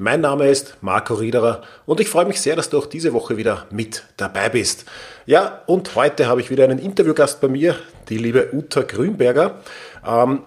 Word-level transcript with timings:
Mein 0.00 0.20
Name 0.20 0.48
ist 0.48 0.76
Marco 0.80 1.14
Riederer 1.14 1.62
und 1.84 1.98
ich 1.98 2.08
freue 2.08 2.24
mich 2.24 2.40
sehr, 2.40 2.54
dass 2.54 2.70
du 2.70 2.78
auch 2.78 2.86
diese 2.86 3.12
Woche 3.12 3.36
wieder 3.36 3.66
mit 3.70 4.04
dabei 4.16 4.48
bist. 4.48 4.84
Ja, 5.26 5.62
und 5.66 5.96
heute 5.96 6.28
habe 6.28 6.40
ich 6.40 6.50
wieder 6.50 6.62
einen 6.62 6.78
Interviewgast 6.78 7.40
bei 7.40 7.48
mir, 7.48 7.74
die 8.08 8.16
liebe 8.16 8.50
Uta 8.52 8.82
Grünberger. 8.82 9.58
Ähm, 10.06 10.42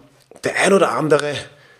der 0.45 0.55
ein 0.61 0.71
oder 0.71 0.93
andere 0.93 1.33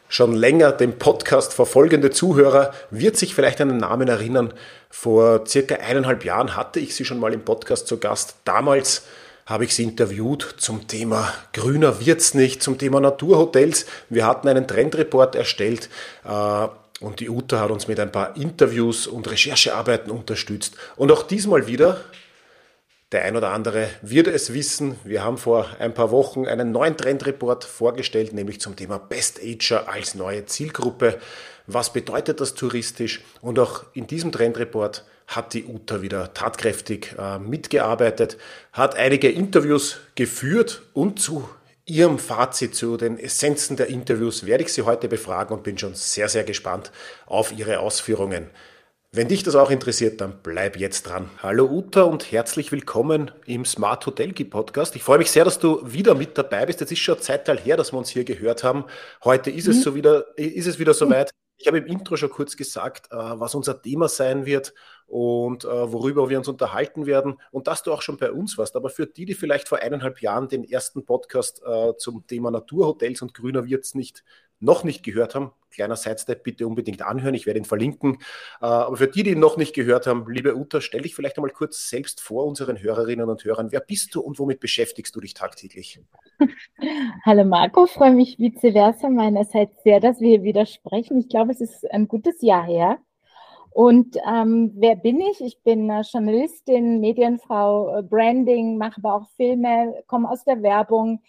schon 0.09 0.35
länger 0.35 0.73
den 0.73 0.99
Podcast 0.99 1.53
verfolgende 1.53 2.09
Zuhörer 2.09 2.73
wird 2.89 3.15
sich 3.15 3.33
vielleicht 3.33 3.61
an 3.61 3.69
den 3.69 3.77
Namen 3.77 4.09
erinnern. 4.09 4.53
Vor 4.89 5.47
circa 5.47 5.75
eineinhalb 5.75 6.25
Jahren 6.25 6.57
hatte 6.57 6.81
ich 6.81 6.93
sie 6.93 7.05
schon 7.05 7.19
mal 7.19 7.31
im 7.31 7.45
Podcast 7.45 7.87
zu 7.87 7.99
Gast. 7.99 8.35
Damals 8.43 9.03
habe 9.45 9.63
ich 9.63 9.73
sie 9.73 9.83
interviewt 9.83 10.55
zum 10.57 10.89
Thema 10.89 11.33
Grüner 11.53 12.05
wird's 12.05 12.33
nicht, 12.33 12.61
zum 12.61 12.77
Thema 12.77 12.99
Naturhotels. 12.99 13.85
Wir 14.09 14.25
hatten 14.25 14.49
einen 14.49 14.67
Trendreport 14.67 15.35
erstellt 15.35 15.87
äh, 16.25 16.67
und 17.01 17.19
die 17.19 17.29
Uta 17.29 17.59
hat 17.59 17.71
uns 17.71 17.87
mit 17.87 17.99
ein 17.99 18.11
paar 18.11 18.37
Interviews 18.37 19.07
und 19.07 19.29
Recherchearbeiten 19.29 20.11
unterstützt. 20.11 20.75
Und 20.95 21.11
auch 21.11 21.23
diesmal 21.23 21.67
wieder, 21.67 21.99
der 23.11 23.25
ein 23.25 23.35
oder 23.35 23.49
andere 23.49 23.89
wird 24.01 24.27
es 24.27 24.53
wissen, 24.53 24.95
wir 25.03 25.23
haben 25.23 25.37
vor 25.37 25.67
ein 25.79 25.93
paar 25.93 26.11
Wochen 26.11 26.45
einen 26.47 26.71
neuen 26.71 26.95
Trendreport 26.95 27.65
vorgestellt, 27.65 28.33
nämlich 28.33 28.61
zum 28.61 28.75
Thema 28.75 28.99
Best 28.99 29.41
Ager 29.43 29.89
als 29.89 30.15
neue 30.15 30.45
Zielgruppe. 30.45 31.19
Was 31.67 31.91
bedeutet 31.91 32.39
das 32.39 32.53
touristisch? 32.53 33.21
Und 33.41 33.59
auch 33.59 33.83
in 33.93 34.07
diesem 34.07 34.31
Trendreport 34.31 35.03
hat 35.27 35.53
die 35.53 35.65
Uta 35.65 36.01
wieder 36.01 36.33
tatkräftig 36.33 37.15
äh, 37.17 37.39
mitgearbeitet, 37.39 38.37
hat 38.73 38.95
einige 38.95 39.29
Interviews 39.29 39.97
geführt 40.15 40.81
und 40.93 41.19
zu 41.19 41.49
ihrem 41.91 42.19
Fazit, 42.19 42.73
zu 42.73 42.95
den 42.95 43.19
Essenzen 43.19 43.75
der 43.75 43.87
Interviews 43.87 44.45
werde 44.45 44.63
ich 44.63 44.71
sie 44.71 44.83
heute 44.83 45.09
befragen 45.09 45.53
und 45.53 45.63
bin 45.63 45.77
schon 45.77 45.93
sehr, 45.93 46.29
sehr 46.29 46.45
gespannt 46.45 46.89
auf 47.25 47.51
ihre 47.51 47.79
Ausführungen. 47.79 48.49
Wenn 49.11 49.27
dich 49.27 49.43
das 49.43 49.55
auch 49.55 49.69
interessiert, 49.69 50.21
dann 50.21 50.39
bleib 50.41 50.77
jetzt 50.77 51.03
dran. 51.03 51.29
Hallo 51.43 51.65
Uta 51.65 52.03
und 52.03 52.31
herzlich 52.31 52.71
willkommen 52.71 53.29
im 53.45 53.65
Smart 53.65 54.05
Hotel 54.05 54.31
Podcast. 54.31 54.95
Ich 54.95 55.03
freue 55.03 55.17
mich 55.17 55.29
sehr, 55.31 55.43
dass 55.43 55.59
du 55.59 55.81
wieder 55.83 56.15
mit 56.15 56.37
dabei 56.37 56.65
bist. 56.65 56.79
Jetzt 56.79 56.93
ist 56.93 56.99
schon 56.99 57.19
Zeitteil 57.19 57.59
her, 57.59 57.75
dass 57.75 57.91
wir 57.91 57.97
uns 57.97 58.07
hier 58.07 58.23
gehört 58.23 58.63
haben. 58.63 58.85
Heute 59.25 59.51
ist 59.51 59.67
es, 59.67 59.77
mhm. 59.77 59.81
so 59.81 59.95
wieder, 59.95 60.37
ist 60.37 60.67
es 60.67 60.79
wieder 60.79 60.93
soweit. 60.93 61.31
Ich 61.61 61.67
habe 61.67 61.77
im 61.77 61.85
Intro 61.85 62.15
schon 62.17 62.31
kurz 62.31 62.57
gesagt, 62.57 63.11
äh, 63.11 63.15
was 63.15 63.53
unser 63.53 63.79
Thema 63.79 64.09
sein 64.09 64.47
wird 64.47 64.73
und 65.05 65.63
äh, 65.63 65.67
worüber 65.67 66.27
wir 66.27 66.39
uns 66.39 66.47
unterhalten 66.47 67.05
werden 67.05 67.39
und 67.51 67.67
dass 67.67 67.83
du 67.83 67.93
auch 67.93 68.01
schon 68.01 68.17
bei 68.17 68.31
uns 68.31 68.57
warst. 68.57 68.75
Aber 68.75 68.89
für 68.89 69.05
die, 69.05 69.25
die 69.25 69.35
vielleicht 69.35 69.69
vor 69.69 69.77
eineinhalb 69.77 70.21
Jahren 70.21 70.47
den 70.47 70.63
ersten 70.63 71.05
Podcast 71.05 71.61
äh, 71.63 71.95
zum 71.97 72.25
Thema 72.25 72.49
Naturhotels 72.49 73.21
und 73.21 73.35
grüner 73.35 73.65
Wirts 73.65 73.93
nicht 73.93 74.23
noch 74.59 74.83
nicht 74.83 75.03
gehört 75.03 75.35
haben, 75.35 75.51
kleiner 75.71 75.95
Sidestep, 75.95 76.43
bitte 76.43 76.67
unbedingt 76.67 77.01
anhören. 77.01 77.33
Ich 77.33 77.45
werde 77.45 77.59
ihn 77.59 77.65
verlinken. 77.65 78.17
Aber 78.59 78.97
für 78.97 79.07
die, 79.07 79.23
die 79.23 79.31
ihn 79.31 79.39
noch 79.39 79.57
nicht 79.57 79.73
gehört 79.73 80.07
haben, 80.07 80.25
liebe 80.29 80.55
Uta, 80.55 80.81
stell 80.81 81.01
dich 81.01 81.15
vielleicht 81.15 81.37
einmal 81.37 81.51
kurz 81.51 81.89
selbst 81.89 82.21
vor 82.21 82.45
unseren 82.45 82.81
Hörerinnen 82.81 83.29
und 83.29 83.43
Hörern. 83.43 83.71
Wer 83.71 83.79
bist 83.79 84.13
du 84.15 84.21
und 84.21 84.39
womit 84.39 84.59
beschäftigst 84.59 85.15
du 85.15 85.19
dich 85.19 85.33
tagtäglich? 85.33 85.99
Hallo 87.25 87.43
Marco, 87.45 87.85
freue 87.87 88.11
mich 88.11 88.37
vice 88.39 88.73
versa 88.73 89.09
meinerseits 89.09 89.81
sehr, 89.83 89.99
dass 89.99 90.19
wir 90.19 90.43
wieder 90.43 90.65
sprechen. 90.65 91.19
Ich 91.19 91.29
glaube, 91.29 91.51
es 91.51 91.61
ist 91.61 91.89
ein 91.91 92.07
gutes 92.07 92.41
Jahr 92.41 92.65
her. 92.65 92.99
Und 93.71 94.17
ähm, 94.27 94.71
wer 94.75 94.97
bin 94.97 95.21
ich? 95.21 95.39
Ich 95.39 95.61
bin 95.63 95.89
äh, 95.89 96.01
Journalistin, 96.01 96.99
Medienfrau, 96.99 97.99
äh, 97.99 98.03
Branding, 98.03 98.77
mache 98.77 98.97
aber 98.97 99.15
auch 99.15 99.29
Filme, 99.37 100.03
komme 100.07 100.29
aus 100.29 100.43
der 100.43 100.61
Werbung, 100.61 101.21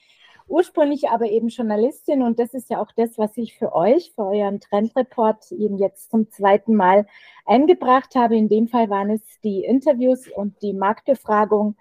ursprünglich 0.53 1.09
aber 1.09 1.31
eben 1.31 1.49
Journalistin 1.49 2.23
und 2.23 2.39
das 2.39 2.53
ist 2.53 2.69
ja 2.69 2.81
auch 2.81 2.93
das, 2.95 3.17
was 3.17 3.37
ich 3.37 3.57
für 3.57 3.75
euch, 3.75 4.13
für 4.15 4.27
euren 4.27 4.61
Trendreport 4.61 5.51
eben 5.51 5.79
jetzt 5.79 6.11
zum 6.11 6.31
zweiten 6.31 6.75
Mal 6.77 7.07
eingebracht 7.47 8.15
habe. 8.15 8.37
In 8.37 8.49
dem 8.49 8.69
Fall 8.69 8.91
waren 8.91 9.11
es 9.11 9.23
die 9.43 9.65
Interviews 9.65 10.29
und 10.29 10.61
die 10.61 10.75
Marktbefragung, 10.75 11.77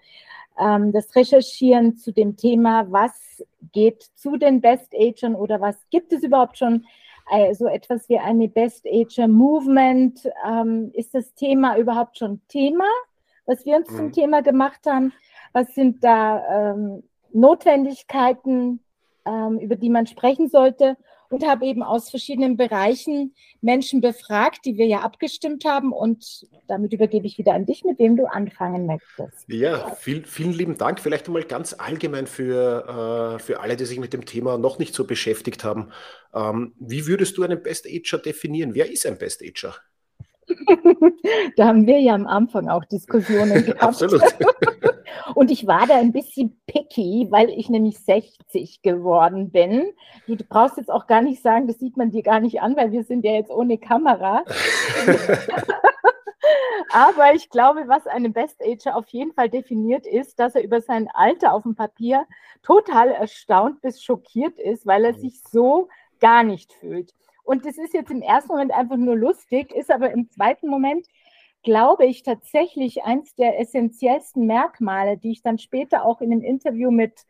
ähm, 0.58 0.94
das 0.94 1.14
Recherchieren 1.16 1.98
zu 1.98 2.14
dem 2.14 2.38
Thema, 2.38 2.90
was 2.90 3.44
geht 3.74 4.04
zu 4.16 4.38
den 4.38 4.62
Best 4.62 4.94
Agern 4.98 5.36
oder 5.36 5.60
was 5.60 5.76
gibt 5.90 6.14
es 6.14 6.24
überhaupt 6.24 6.58
schon 6.58 6.86
so 7.54 7.68
etwas 7.68 8.10
wie 8.10 8.18
eine 8.18 8.50
Best 8.50 8.86
Ager 8.86 9.28
Movement. 9.28 10.28
Ähm, 10.46 10.92
ist 10.94 11.16
das 11.16 11.34
Thema 11.34 11.78
überhaupt 11.78 12.18
schon 12.18 12.42
Thema, 12.50 12.86
was 13.46 13.66
wir 13.66 13.78
uns 13.78 13.90
mhm. 13.92 13.96
zum 13.96 14.12
Thema 14.12 14.42
gemacht 14.42 14.82
haben? 14.86 15.14
Was 15.54 15.74
sind 15.74 16.04
da 16.04 16.74
ähm, 16.74 17.04
Notwendigkeiten, 17.34 18.80
ähm, 19.26 19.60
über 19.60 19.76
die 19.76 19.90
man 19.90 20.08
sprechen 20.08 20.50
sollte? 20.50 20.98
und 21.32 21.48
habe 21.48 21.66
eben 21.66 21.82
aus 21.82 22.10
verschiedenen 22.10 22.58
Bereichen 22.58 23.34
Menschen 23.62 24.02
befragt, 24.02 24.66
die 24.66 24.78
wir 24.78 24.86
ja 24.86 25.00
abgestimmt 25.00 25.64
haben. 25.66 25.94
Und 25.94 26.46
damit 26.68 26.94
übergebe 26.94 27.26
ich 27.26 27.38
wieder 27.38 27.54
an 27.54 27.66
dich, 27.66 27.84
mit 27.86 28.00
wem 28.00 28.18
du 28.18 28.26
anfangen 28.26 28.86
möchtest. 28.86 29.48
Ja, 29.48 29.96
viel, 29.96 30.26
vielen 30.26 30.52
lieben 30.52 30.78
Dank. 30.78 31.00
Vielleicht 31.00 31.28
einmal 31.28 31.44
ganz 31.44 31.74
allgemein 31.74 32.28
für, 32.28 33.38
äh, 33.38 33.40
für 33.40 33.62
alle, 33.62 33.78
die 33.78 33.86
sich 33.86 34.00
mit 34.00 34.12
dem 34.12 34.26
Thema 34.26 34.58
noch 34.58 34.78
nicht 34.78 34.94
so 34.94 35.08
beschäftigt 35.08 35.64
haben. 35.64 35.92
Ähm, 36.34 36.74
wie 36.80 37.08
würdest 37.08 37.38
du 37.38 37.44
einen 37.44 37.64
Best 37.64 37.88
Ager 37.88 38.18
definieren? 38.18 38.76
Wer 38.76 38.92
ist 38.92 39.06
ein 39.06 39.18
Best 39.18 39.42
Ager? 39.42 39.76
da 41.56 41.68
haben 41.68 41.88
wir 41.88 42.00
ja 42.02 42.14
am 42.14 42.28
Anfang 42.28 42.68
auch 42.68 42.84
Diskussionen 42.84 43.66
gehabt. 43.66 43.82
Absolut. 43.82 44.22
Und 45.36 45.52
ich 45.52 45.68
war 45.68 45.88
da 45.88 45.96
ein 45.96 46.12
bisschen 46.12 46.62
picky, 46.68 47.28
weil 47.30 47.50
ich 47.50 47.70
nämlich 47.70 48.00
60 48.00 48.82
geworden 48.82 49.52
bin. 49.52 49.92
Du, 50.28 50.36
du, 50.36 50.44
brauchst 50.44 50.78
jetzt 50.78 50.92
auch 50.92 51.08
gar 51.08 51.22
nicht 51.22 51.42
sagen, 51.42 51.68
das 51.68 51.80
sieht 51.80 51.98
man 51.98 52.12
dir 52.12 52.24
gar 52.24 52.40
nicht 52.40 52.62
an, 52.62 52.76
weil 52.76 52.92
wir 52.92 53.04
sind 53.04 53.24
ja 53.24 53.32
jetzt 53.34 53.52
ohne 53.52 53.78
Kamera. 53.78 54.44
Aber 56.94 57.34
ich 57.34 57.50
glaube, 57.50 57.88
was 57.88 58.06
einen 58.06 58.34
Best 58.34 58.62
Ager 58.62 58.98
auf 58.98 59.08
jeden 59.10 59.34
Fall 59.34 59.50
definiert, 59.50 60.06
ist, 60.06 60.40
dass 60.40 60.56
er 60.56 60.64
über 60.64 60.82
sein 60.82 61.08
Alter 61.14 61.54
auf 61.54 61.64
dem 61.64 61.76
Papier 61.76 62.26
total 62.64 63.10
erstaunt 63.10 63.82
bis 63.82 64.04
schockiert 64.04 64.60
ist, 64.60 64.86
weil 64.86 65.06
er 65.06 65.14
sich 65.14 65.42
so 65.42 65.88
gar 66.20 66.44
nicht 66.44 66.74
fühlt. 66.74 67.14
Und 67.44 67.66
das 67.66 67.78
ist 67.78 67.94
jetzt 67.94 68.12
im 68.12 68.22
ersten 68.22 68.52
Moment 68.52 68.72
einfach 68.72 68.98
nur 68.98 69.16
lustig, 69.16 69.74
ist 69.74 69.92
aber 69.92 70.12
im 70.12 70.30
zweiten 70.30 70.68
Moment 70.68 71.08
glaube 71.64 72.06
ich, 72.06 72.24
tatsächlich 72.24 73.04
eins 73.04 73.36
der 73.36 73.60
essentiellsten 73.60 74.48
Merkmale, 74.48 75.18
die 75.18 75.32
ich 75.32 75.42
dann 75.42 75.58
später 75.58 76.06
auch 76.06 76.22
in 76.22 76.32
einem 76.32 76.42
Interview 76.42 76.92
mit, 76.92 77.26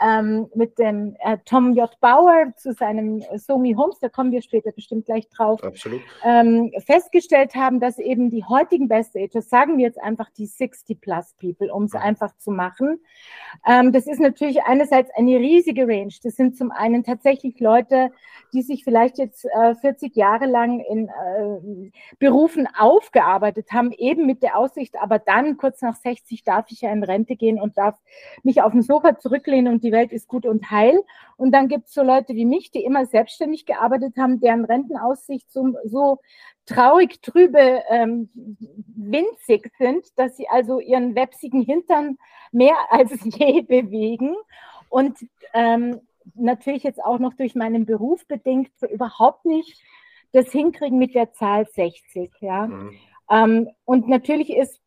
ähm, 0.00 0.48
mit 0.54 0.78
dem 0.78 1.16
äh, 1.20 1.38
Tom 1.44 1.74
J. 1.74 1.88
Bauer 2.00 2.52
zu 2.56 2.72
seinem 2.72 3.22
Somi 3.36 3.74
Homes, 3.74 3.98
da 4.00 4.08
kommen 4.08 4.32
wir 4.32 4.42
später 4.42 4.72
bestimmt 4.72 5.06
gleich 5.06 5.28
drauf, 5.28 5.60
ähm, 6.24 6.72
festgestellt 6.86 7.54
haben, 7.54 7.78
dass 7.78 7.98
eben 7.98 8.30
die 8.30 8.44
heutigen 8.44 8.88
Best 8.88 9.16
Ages, 9.16 9.48
sagen 9.48 9.78
wir 9.78 9.86
jetzt 9.86 10.00
einfach 10.00 10.30
die 10.30 10.46
60 10.46 11.00
plus 11.00 11.34
People, 11.40 11.72
um 11.72 11.84
es 11.84 11.92
ja. 11.92 12.00
einfach 12.00 12.36
zu 12.36 12.50
machen. 12.50 13.00
Ähm, 13.66 13.92
das 13.92 14.06
ist 14.06 14.20
natürlich 14.20 14.62
einerseits 14.64 15.10
eine 15.16 15.38
riesige 15.38 15.86
Range. 15.86 16.12
Das 16.22 16.34
sind 16.34 16.56
zum 16.56 16.72
einen 16.72 17.04
tatsächlich 17.04 17.60
Leute, 17.60 18.10
die 18.52 18.62
sich 18.62 18.82
vielleicht 18.82 19.18
jetzt 19.18 19.44
äh, 19.44 19.74
40 19.74 20.16
Jahre 20.16 20.46
lang 20.46 20.80
in 20.80 21.08
äh, 21.08 21.90
Berufen 22.18 22.66
aufgearbeitet 22.76 23.67
haben, 23.72 23.92
eben 23.92 24.26
mit 24.26 24.42
der 24.42 24.56
Aussicht, 24.56 24.96
aber 25.00 25.18
dann 25.18 25.56
kurz 25.56 25.82
nach 25.82 25.96
60 25.96 26.44
darf 26.44 26.66
ich 26.70 26.82
ja 26.82 26.92
in 26.92 27.04
Rente 27.04 27.36
gehen 27.36 27.60
und 27.60 27.78
darf 27.78 27.96
mich 28.42 28.62
auf 28.62 28.72
dem 28.72 28.82
Sofa 28.82 29.18
zurücklehnen 29.18 29.72
und 29.72 29.84
die 29.84 29.92
Welt 29.92 30.12
ist 30.12 30.28
gut 30.28 30.46
und 30.46 30.70
heil. 30.70 31.02
Und 31.36 31.52
dann 31.52 31.68
gibt 31.68 31.86
es 31.86 31.94
so 31.94 32.02
Leute 32.02 32.34
wie 32.34 32.44
mich, 32.44 32.70
die 32.70 32.84
immer 32.84 33.06
selbstständig 33.06 33.66
gearbeitet 33.66 34.16
haben, 34.16 34.40
deren 34.40 34.64
Rentenaussicht 34.64 35.50
so, 35.52 35.74
so 35.84 36.18
traurig, 36.66 37.20
trübe, 37.22 37.82
ähm, 37.88 38.30
winzig 38.96 39.72
sind, 39.78 40.06
dass 40.16 40.36
sie 40.36 40.48
also 40.48 40.80
ihren 40.80 41.14
websigen 41.14 41.62
Hintern 41.62 42.18
mehr 42.52 42.76
als 42.90 43.12
je 43.22 43.62
bewegen. 43.62 44.34
Und 44.88 45.18
ähm, 45.54 46.00
natürlich 46.34 46.82
jetzt 46.82 47.02
auch 47.02 47.18
noch 47.18 47.34
durch 47.34 47.54
meinen 47.54 47.86
Beruf 47.86 48.26
bedingt 48.26 48.70
überhaupt 48.90 49.44
nicht 49.44 49.82
das 50.32 50.50
hinkriegen 50.52 50.98
mit 50.98 51.14
der 51.14 51.32
Zahl 51.32 51.66
60. 51.66 52.30
Ja. 52.40 52.66
Mhm. 52.66 52.92
Ähm, 53.30 53.68
und 53.84 54.08
natürlich 54.08 54.50
ist, 54.50 54.80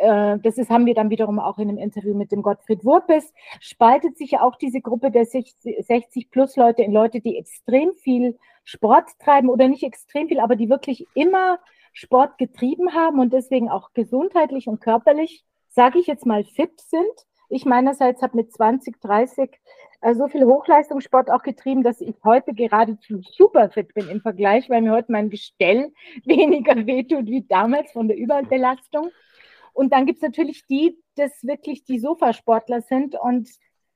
äh, 0.00 0.38
das 0.38 0.58
ist, 0.58 0.70
haben 0.70 0.86
wir 0.86 0.94
dann 0.94 1.10
wiederum 1.10 1.38
auch 1.38 1.58
in 1.58 1.68
einem 1.68 1.78
Interview 1.78 2.14
mit 2.14 2.32
dem 2.32 2.42
Gottfried 2.42 2.84
Wurpes, 2.84 3.32
spaltet 3.60 4.16
sich 4.16 4.32
ja 4.32 4.42
auch 4.42 4.56
diese 4.56 4.80
Gruppe 4.80 5.10
der 5.10 5.26
60 5.26 6.30
plus 6.30 6.56
Leute 6.56 6.82
in 6.82 6.92
Leute, 6.92 7.20
die 7.20 7.36
extrem 7.36 7.94
viel 7.94 8.38
Sport 8.64 9.10
treiben 9.18 9.48
oder 9.48 9.68
nicht 9.68 9.82
extrem 9.82 10.28
viel, 10.28 10.40
aber 10.40 10.56
die 10.56 10.68
wirklich 10.68 11.06
immer 11.14 11.58
Sport 11.92 12.38
getrieben 12.38 12.94
haben 12.94 13.18
und 13.18 13.32
deswegen 13.32 13.68
auch 13.68 13.92
gesundheitlich 13.94 14.68
und 14.68 14.80
körperlich, 14.80 15.44
sage 15.68 15.98
ich 15.98 16.06
jetzt 16.06 16.26
mal, 16.26 16.44
fit 16.44 16.80
sind. 16.80 17.26
Ich 17.50 17.64
meinerseits 17.64 18.22
habe 18.22 18.36
mit 18.36 18.52
20, 18.52 19.00
30 19.00 19.50
äh, 20.02 20.14
so 20.14 20.28
viel 20.28 20.44
Hochleistungssport 20.44 21.30
auch 21.30 21.42
getrieben, 21.42 21.82
dass 21.82 22.00
ich 22.00 22.14
heute 22.24 22.54
geradezu 22.54 23.20
super 23.22 23.70
fit 23.70 23.92
bin 23.92 24.08
im 24.08 24.20
Vergleich, 24.20 24.70
weil 24.70 24.82
mir 24.82 24.92
heute 24.92 25.10
mein 25.10 25.30
Gestell 25.30 25.92
weniger 26.24 26.86
wehtut 26.86 27.26
wie 27.26 27.42
damals 27.42 27.90
von 27.92 28.06
der 28.06 28.16
Überbelastung. 28.16 29.10
Und 29.72 29.92
dann 29.92 30.06
gibt 30.06 30.18
es 30.18 30.22
natürlich 30.22 30.64
die, 30.66 30.96
das 31.16 31.44
wirklich 31.44 31.84
die 31.84 31.98
Sofasportler 31.98 32.82
sind 32.82 33.16
und 33.20 33.50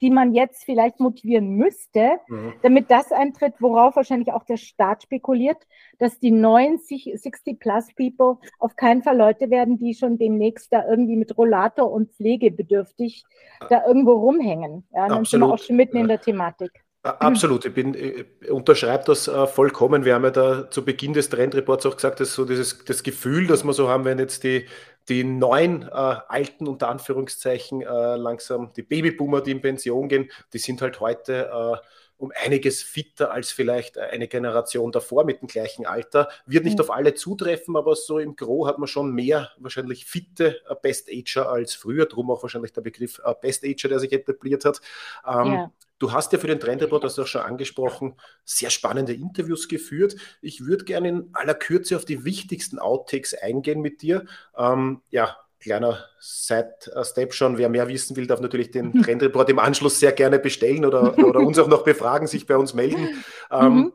die 0.05 0.11
man 0.11 0.35
jetzt 0.35 0.65
vielleicht 0.65 1.01
motivieren 1.01 1.57
müsste, 1.57 2.19
mhm. 2.29 2.53
damit 2.61 2.91
das 2.91 3.11
eintritt, 3.11 3.55
worauf 3.61 3.97
wahrscheinlich 3.97 4.31
auch 4.35 4.45
der 4.45 4.59
Staat 4.59 5.05
spekuliert, 5.05 5.57
dass 5.99 6.21
die 6.21 6.31
neuen 6.31 6.77
60-plus-People 6.77 8.37
auf 8.59 8.77
keinen 8.77 9.03
Fall 9.03 9.17
Leute 9.17 9.49
werden, 9.49 9.79
die 9.79 9.95
schon 9.95 10.19
demnächst 10.19 10.71
da 10.75 10.87
irgendwie 10.87 11.17
mit 11.17 11.39
Rollator 11.39 11.91
und 11.91 12.13
pflegebedürftig 12.13 13.25
da 13.71 13.87
irgendwo 13.87 14.13
rumhängen. 14.13 14.87
Ja, 14.93 15.09
dann 15.09 15.25
sind 15.25 15.41
wir 15.41 15.51
auch 15.51 15.59
schon 15.59 15.77
mitten 15.77 15.97
in 15.97 16.09
der 16.09 16.21
Thematik. 16.21 16.85
Absolut, 17.03 17.65
ich 17.65 17.73
bin, 17.73 17.95
ich 17.95 18.51
unterschreibe 18.51 19.05
das 19.05 19.27
äh, 19.29 19.47
vollkommen. 19.47 20.07
Wir 20.07 20.15
haben 20.15 20.25
ja 20.25 20.31
da 20.31 20.71
zu 20.71 20.85
Beginn 20.85 21.15
des 21.15 21.31
Trendreports 21.31 21.85
auch 21.87 21.97
gesagt, 21.97 22.21
dass 22.21 22.35
so 22.35 22.47
dieses 22.47 22.83
das 22.85 23.03
Gefühl, 23.03 23.47
dass 23.47 23.65
wir 23.65 23.75
so 23.75 23.89
haben, 23.91 24.07
wenn 24.07 24.19
jetzt 24.19 24.43
die, 24.43 24.67
die 25.09 25.25
neuen 25.25 25.83
äh, 25.83 25.89
alten 25.89 26.67
unter 26.67 26.89
Anführungszeichen 26.89 27.83
äh, 27.83 28.17
langsam 28.17 28.73
die 28.75 28.83
Babyboomer, 28.83 29.41
die 29.41 29.51
in 29.51 29.61
Pension 29.61 30.09
gehen, 30.09 30.31
die 30.53 30.59
sind 30.59 30.81
halt 30.83 31.01
heute 31.01 31.51
äh, 31.53 31.87
um 32.17 32.33
einiges 32.43 32.83
fitter 32.83 33.33
als 33.33 33.51
vielleicht 33.51 33.99
eine 33.99 34.29
Generation 34.29 34.93
davor 34.93 35.25
mit 35.25 35.41
dem 35.41 35.49
gleichen 35.49 35.85
Alter. 35.85 36.29
Wird 36.47 36.65
nicht 36.65 36.79
mhm. 36.79 36.85
auf 36.85 36.91
alle 36.91 37.15
zutreffen, 37.15 37.77
aber 37.77 37.97
so 37.97 38.19
im 38.19 38.37
Gro 38.37 38.67
hat 38.67 38.79
man 38.79 38.87
schon 38.87 39.13
mehr 39.13 39.51
wahrscheinlich 39.59 40.07
fitte 40.07 40.61
äh, 40.69 40.75
Best 40.81 41.09
Ager 41.11 41.51
als 41.51 41.75
früher. 41.75 42.07
Drum 42.07 42.31
auch 42.31 42.43
wahrscheinlich 42.43 42.73
der 42.73 42.83
Begriff 42.83 43.21
äh, 43.25 43.35
Best 43.41 43.65
Ager, 43.65 43.89
der 43.89 43.99
sich 43.99 44.13
etabliert 44.13 44.65
hat. 44.65 44.81
Ähm, 45.27 45.53
ja. 45.53 45.73
Du 45.99 46.13
hast 46.13 46.33
ja 46.33 46.39
für 46.39 46.49
den 46.49 46.61
Trendreport, 46.61 47.05
das 47.05 47.19
auch 47.19 47.27
schon 47.27 47.43
angesprochen, 47.43 48.15
sehr 48.45 48.71
spannende 48.71 49.15
Interviews 49.15 49.69
geführt. 49.69 50.17
Ich 50.43 50.67
würde 50.67 50.85
gerne 50.85 51.09
in 51.09 51.31
aller 51.33 51.55
Kürze 51.55 51.97
auf 51.97 52.05
die 52.05 52.25
wichtigsten 52.25 52.79
Outtakes 52.79 53.35
eingehen 53.35 53.81
mit 53.81 54.03
dir. 54.03 54.27
Ähm, 54.57 55.03
ja, 55.11 55.37
kleiner 55.61 56.05
Side-Step 56.21 57.33
schon. 57.33 57.59
Wer 57.59 57.69
mehr 57.69 57.89
wissen 57.89 58.17
will, 58.17 58.27
darf 58.27 58.41
natürlich 58.41 58.71
den 58.71 58.93
Trendreport 59.03 59.49
im 59.49 59.59
Anschluss 59.59 59.99
sehr 59.99 60.13
gerne 60.13 60.39
bestellen 60.39 60.85
oder, 60.85 61.19
oder 61.19 61.41
uns 61.41 61.59
auch 61.59 61.69
noch 61.69 61.85
befragen, 61.85 62.27
sich 62.27 62.47
bei 62.47 62.57
uns 62.57 62.75
melden. 62.75 63.09
Ähm, 63.51 63.75
mhm. 63.75 63.93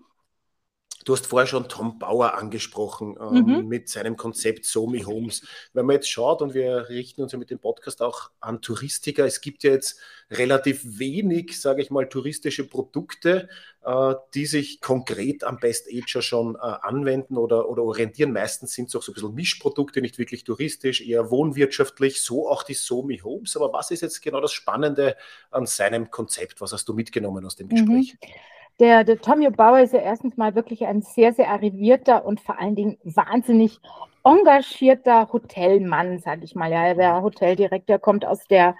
Du 1.06 1.14
hast 1.14 1.28
vorher 1.28 1.48
schon 1.48 1.70
Tom 1.70 1.98
Bauer 1.98 2.34
angesprochen 2.34 3.18
ähm, 3.20 3.46
mhm. 3.46 3.68
mit 3.68 3.88
seinem 3.88 4.18
Konzept 4.18 4.66
Somi 4.66 5.02
Homes. 5.02 5.44
Wenn 5.74 5.86
man 5.86 5.96
jetzt 5.96 6.10
schaut 6.10 6.42
und 6.42 6.54
wir 6.54 6.90
richten 6.90 7.22
uns 7.22 7.32
ja 7.32 7.38
mit 7.38 7.50
dem 7.50 7.60
Podcast 7.60 8.02
auch 8.02 8.32
an 8.42 8.62
Touristiker, 8.62 9.26
es 9.26 9.40
gibt 9.40 9.64
ja 9.64 9.72
jetzt 9.72 9.98
relativ 10.30 11.00
wenig, 11.00 11.60
sage 11.60 11.82
ich 11.82 11.90
mal, 11.90 12.10
touristische 12.10 12.68
Produkte, 12.68 13.48
äh, 13.86 14.14
die 14.34 14.46
sich 14.46 14.82
konkret 14.82 15.46
am 15.46 15.58
Best 15.58 15.88
Ager 15.90 16.22
schon 16.22 16.56
äh, 16.56 16.60
anwenden 16.60 17.38
oder, 17.38 17.70
oder 17.70 17.84
orientieren. 17.84 18.34
Meistens 18.34 18.74
sind 18.74 18.90
es 18.90 18.96
auch 18.96 19.02
so 19.02 19.12
ein 19.12 19.16
bisschen 19.16 19.34
Mischprodukte, 19.34 20.02
nicht 20.02 20.18
wirklich 20.18 20.44
touristisch, 20.44 21.02
eher 21.02 21.32
wohnwirtschaftlich, 21.32 22.22
so 22.22 22.50
auch 22.50 22.64
die 22.64 22.74
Somi 22.74 23.20
Homes. 23.20 23.56
Aber 23.56 23.72
was 23.72 23.90
ist 23.92 24.02
jetzt 24.02 24.22
genau 24.22 24.42
das 24.42 24.52
Spannende 24.52 25.16
an 25.50 25.66
seinem 25.66 26.12
Konzept? 26.12 26.60
Was 26.60 26.74
hast 26.74 26.90
du 26.90 26.94
mitgenommen 26.94 27.46
aus 27.46 27.56
dem 27.56 27.68
mhm. 27.68 27.72
Gespräch? 27.72 28.18
Mhm. 28.22 28.59
Der, 28.80 29.04
der 29.04 29.20
Tommy 29.20 29.50
Bauer 29.50 29.80
ist 29.80 29.94
ja 29.94 30.00
erstens 30.00 30.38
mal 30.38 30.56
wirklich 30.56 30.86
ein 30.86 31.02
sehr, 31.02 31.34
sehr 31.34 31.50
arrivierter 31.50 32.26
und 32.26 32.40
vor 32.40 32.60
allen 32.60 32.76
Dingen 32.76 32.98
wahnsinnig 33.04 33.80
engagierter 34.24 35.32
Hotelmann, 35.34 36.20
sage 36.20 36.46
ich 36.46 36.56
mal. 36.56 36.72
Ja, 36.72 36.94
der 36.94 37.22
Hoteldirektor 37.22 38.00
kommt 38.00 38.26
aus 38.26 38.48
der 38.48 38.76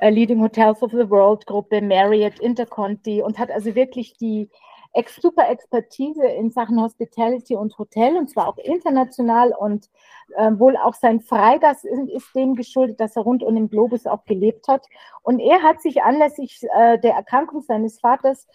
äh, 0.00 0.10
Leading 0.10 0.40
Hotels 0.42 0.82
of 0.82 0.90
the 0.90 1.08
World 1.08 1.46
Gruppe, 1.46 1.80
Marriott, 1.82 2.40
Interconti 2.40 3.22
und 3.22 3.38
hat 3.38 3.52
also 3.52 3.76
wirklich 3.76 4.16
die 4.16 4.48
ex 4.94 5.16
super 5.16 5.48
Expertise 5.48 6.24
in 6.24 6.50
Sachen 6.50 6.80
Hospitality 6.80 7.56
und 7.56 7.76
Hotel 7.78 8.16
und 8.16 8.30
zwar 8.30 8.48
auch 8.48 8.58
international 8.58 9.52
und 9.52 9.90
äh, 10.36 10.50
wohl 10.56 10.76
auch 10.76 10.94
sein 10.94 11.20
Freigas 11.20 11.84
ist, 11.84 12.08
ist, 12.10 12.34
dem 12.34 12.54
geschuldet, 12.54 13.00
dass 13.00 13.16
er 13.16 13.22
rund 13.22 13.42
um 13.42 13.54
den 13.54 13.68
Globus 13.68 14.06
auch 14.06 14.24
gelebt 14.24 14.68
hat. 14.68 14.86
Und 15.22 15.40
er 15.40 15.62
hat 15.62 15.82
sich 15.82 16.02
anlässlich 16.02 16.62
äh, 16.76 16.98
der 16.98 17.14
Erkrankung 17.14 17.62
seines 17.62 18.00
Vaters 18.00 18.46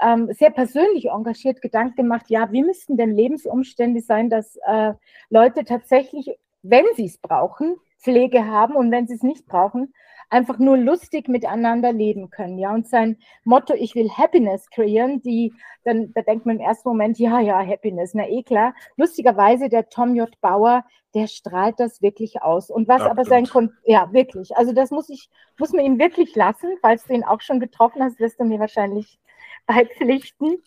ähm, 0.00 0.32
sehr 0.32 0.50
persönlich 0.50 1.10
engagiert 1.10 1.62
Gedanken 1.62 1.96
gemacht, 1.96 2.26
ja, 2.28 2.50
wie 2.52 2.62
müssten 2.62 2.96
denn 2.96 3.14
Lebensumstände 3.14 4.00
sein, 4.00 4.30
dass 4.30 4.56
äh, 4.66 4.94
Leute 5.30 5.64
tatsächlich, 5.64 6.36
wenn 6.62 6.84
sie 6.96 7.06
es 7.06 7.18
brauchen, 7.18 7.76
Pflege 7.98 8.46
haben 8.46 8.76
und 8.76 8.90
wenn 8.90 9.06
sie 9.06 9.14
es 9.14 9.22
nicht 9.22 9.46
brauchen, 9.46 9.94
einfach 10.30 10.58
nur 10.58 10.76
lustig 10.76 11.28
miteinander 11.28 11.92
leben 11.92 12.30
können. 12.30 12.58
Ja, 12.58 12.74
und 12.74 12.88
sein 12.88 13.18
Motto, 13.44 13.74
ich 13.74 13.94
will 13.94 14.10
Happiness 14.10 14.68
kreieren, 14.70 15.22
die, 15.22 15.54
dann, 15.84 16.12
da 16.14 16.22
denkt 16.22 16.44
man 16.46 16.56
im 16.56 16.62
ersten 16.62 16.88
Moment, 16.88 17.18
ja, 17.18 17.40
ja, 17.40 17.64
Happiness, 17.64 18.14
na 18.14 18.28
eh 18.28 18.42
klar. 18.42 18.74
Lustigerweise, 18.96 19.68
der 19.68 19.88
Tom 19.88 20.14
J. 20.14 20.28
Bauer, 20.40 20.84
der 21.14 21.28
strahlt 21.28 21.78
das 21.78 22.02
wirklich 22.02 22.42
aus. 22.42 22.70
Und 22.70 22.88
was 22.88 23.02
ja, 23.02 23.10
aber 23.10 23.24
sein, 23.24 23.46
Kon 23.46 23.72
ja, 23.84 24.12
wirklich. 24.12 24.56
Also 24.56 24.72
das 24.72 24.90
muss 24.90 25.08
ich, 25.08 25.30
muss 25.58 25.72
man 25.72 25.84
ihm 25.84 25.98
wirklich 25.98 26.34
lassen, 26.34 26.70
falls 26.82 27.04
du 27.04 27.14
ihn 27.14 27.24
auch 27.24 27.40
schon 27.40 27.60
getroffen 27.60 28.02
hast, 28.02 28.18
wirst 28.18 28.40
du 28.40 28.44
mir 28.44 28.58
wahrscheinlich 28.58 29.18
beipflichten. 29.66 30.62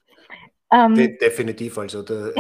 Ähm, 0.72 0.96
De 0.96 1.18
definitiv, 1.18 1.78
also 1.78 2.04
der, 2.04 2.34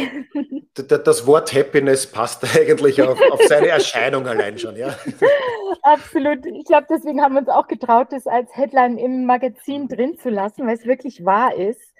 der, 0.77 0.98
das 1.00 1.25
Wort 1.25 1.54
Happiness 1.54 2.06
passt 2.06 2.44
eigentlich 2.57 3.01
auf, 3.01 3.19
auf 3.31 3.42
seine 3.44 3.69
Erscheinung 3.69 4.27
allein 4.27 4.57
schon, 4.59 4.75
ja. 4.75 4.95
Absolut. 5.83 6.45
Ich 6.45 6.65
glaube, 6.65 6.88
deswegen 6.89 7.21
haben 7.21 7.36
wir 7.36 7.39
uns 7.39 7.50
auch 7.50 7.68
getraut, 7.68 8.07
das 8.12 8.27
als 8.27 8.54
Headline 8.56 8.98
im 8.98 9.25
Magazin 9.25 9.88
drin 9.88 10.18
zu 10.18 10.30
lassen, 10.30 10.68
weil 10.68 10.75
es 10.75 10.86
wirklich 10.86 11.24
wahr 11.24 11.56
ist. 11.56 11.94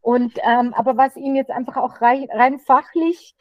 Und 0.00 0.38
ähm, 0.44 0.72
aber 0.74 0.96
was 0.96 1.16
ihn 1.16 1.34
jetzt 1.34 1.50
einfach 1.50 1.76
auch 1.76 2.00
rein, 2.00 2.28
rein 2.32 2.58
fachlich 2.58 3.34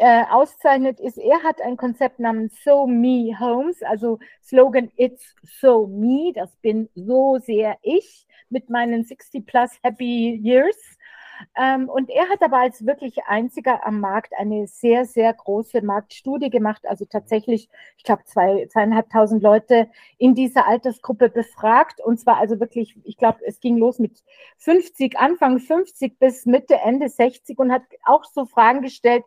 äh, 0.00 0.24
auszeichnet, 0.30 0.98
ist, 0.98 1.18
er 1.18 1.42
hat 1.42 1.60
ein 1.60 1.76
Konzept 1.76 2.20
namens 2.20 2.54
So 2.64 2.86
Me 2.86 3.38
Homes, 3.38 3.82
also 3.82 4.18
Slogan 4.42 4.90
It's 4.96 5.34
So 5.60 5.86
Me, 5.86 6.32
das 6.34 6.56
bin 6.62 6.88
so 6.94 7.38
sehr 7.38 7.76
ich 7.82 8.26
mit 8.48 8.70
meinen 8.70 9.04
60 9.04 9.44
plus 9.44 9.70
Happy 9.82 10.40
Years. 10.42 10.96
Ähm, 11.54 11.88
und 11.90 12.08
er 12.08 12.28
hat 12.30 12.42
aber 12.42 12.58
als 12.58 12.86
wirklich 12.86 13.24
einziger 13.26 13.86
am 13.86 14.00
Markt 14.00 14.32
eine 14.38 14.66
sehr, 14.66 15.04
sehr 15.04 15.34
große 15.34 15.82
Marktstudie 15.82 16.48
gemacht, 16.48 16.82
also 16.86 17.04
tatsächlich, 17.04 17.68
ich 17.98 18.04
glaube, 18.04 18.24
zwei, 18.24 18.66
zweieinhalbtausend 18.70 19.42
Leute 19.42 19.90
in 20.16 20.34
dieser 20.34 20.66
Altersgruppe 20.66 21.28
befragt. 21.28 22.00
Und 22.02 22.18
zwar 22.18 22.38
also 22.38 22.58
wirklich, 22.58 22.96
ich 23.04 23.18
glaube, 23.18 23.40
es 23.46 23.60
ging 23.60 23.76
los 23.76 23.98
mit 23.98 24.22
50, 24.58 25.18
Anfang 25.18 25.58
50 25.58 26.18
bis 26.18 26.46
Mitte, 26.46 26.76
Ende 26.76 27.10
60 27.10 27.58
und 27.58 27.70
hat 27.70 27.82
auch 28.04 28.24
so 28.24 28.46
Fragen 28.46 28.80
gestellt, 28.80 29.24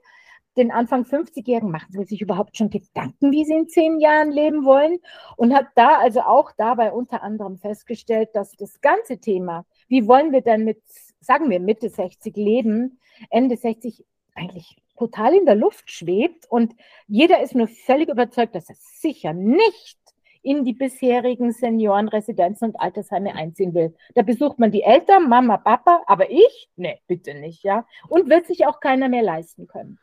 den 0.58 0.72
Anfang 0.72 1.04
50-Jährigen, 1.04 1.72
machen 1.72 1.92
Sie 1.92 2.04
sich 2.04 2.22
überhaupt 2.22 2.58
schon 2.58 2.70
Gedanken, 2.70 3.32
wie 3.32 3.46
Sie 3.46 3.54
in 3.54 3.68
zehn 3.68 4.00
Jahren 4.00 4.32
leben 4.32 4.66
wollen? 4.66 5.00
Und 5.36 5.54
hat 5.54 5.68
da 5.76 5.98
also 6.00 6.22
auch 6.22 6.52
dabei 6.58 6.92
unter 6.92 7.24
anderem 7.24 7.58
festgestellt, 7.58 8.30
dass 8.34 8.52
das 8.56 8.82
ganze 8.82 9.20
Thema, 9.20 9.66
wie 9.88 10.08
wollen 10.08 10.32
wir 10.32 10.42
denn 10.42 10.64
mit, 10.64 10.82
sagen 11.20 11.50
wir, 11.50 11.60
Mitte 11.60 11.90
60 11.90 12.36
leben, 12.36 13.00
Ende 13.30 13.58
60 13.58 14.06
eigentlich 14.36 14.78
total 14.98 15.36
in 15.36 15.46
der 15.46 15.56
Luft 15.56 15.92
schwebt 15.92 16.46
und 16.50 16.76
jeder 17.08 17.42
ist 17.42 17.56
nur 17.56 17.68
völlig 17.68 18.10
überzeugt, 18.10 18.56
dass 18.56 18.70
er 18.70 18.76
sicher 18.78 19.34
nicht 19.34 19.98
in 20.44 20.66
die 20.66 20.74
bisherigen 20.74 21.52
Seniorenresidenzen 21.52 22.70
und 22.70 22.76
Altersheime 22.76 23.34
einziehen 23.34 23.74
will. 23.74 23.96
Da 24.14 24.22
besucht 24.22 24.60
man 24.60 24.72
die 24.72 24.84
Eltern, 24.84 25.30
Mama, 25.30 25.58
Papa, 25.58 26.04
aber 26.06 26.30
ich? 26.30 26.70
Nee, 26.76 27.00
bitte 27.08 27.34
nicht, 27.34 27.64
ja. 27.64 27.88
Und 28.10 28.30
wird 28.30 28.46
sich 28.46 28.68
auch 28.68 28.82
keiner 28.82 29.08
mehr 29.08 29.24
leisten 29.24 29.68
können. 29.68 30.00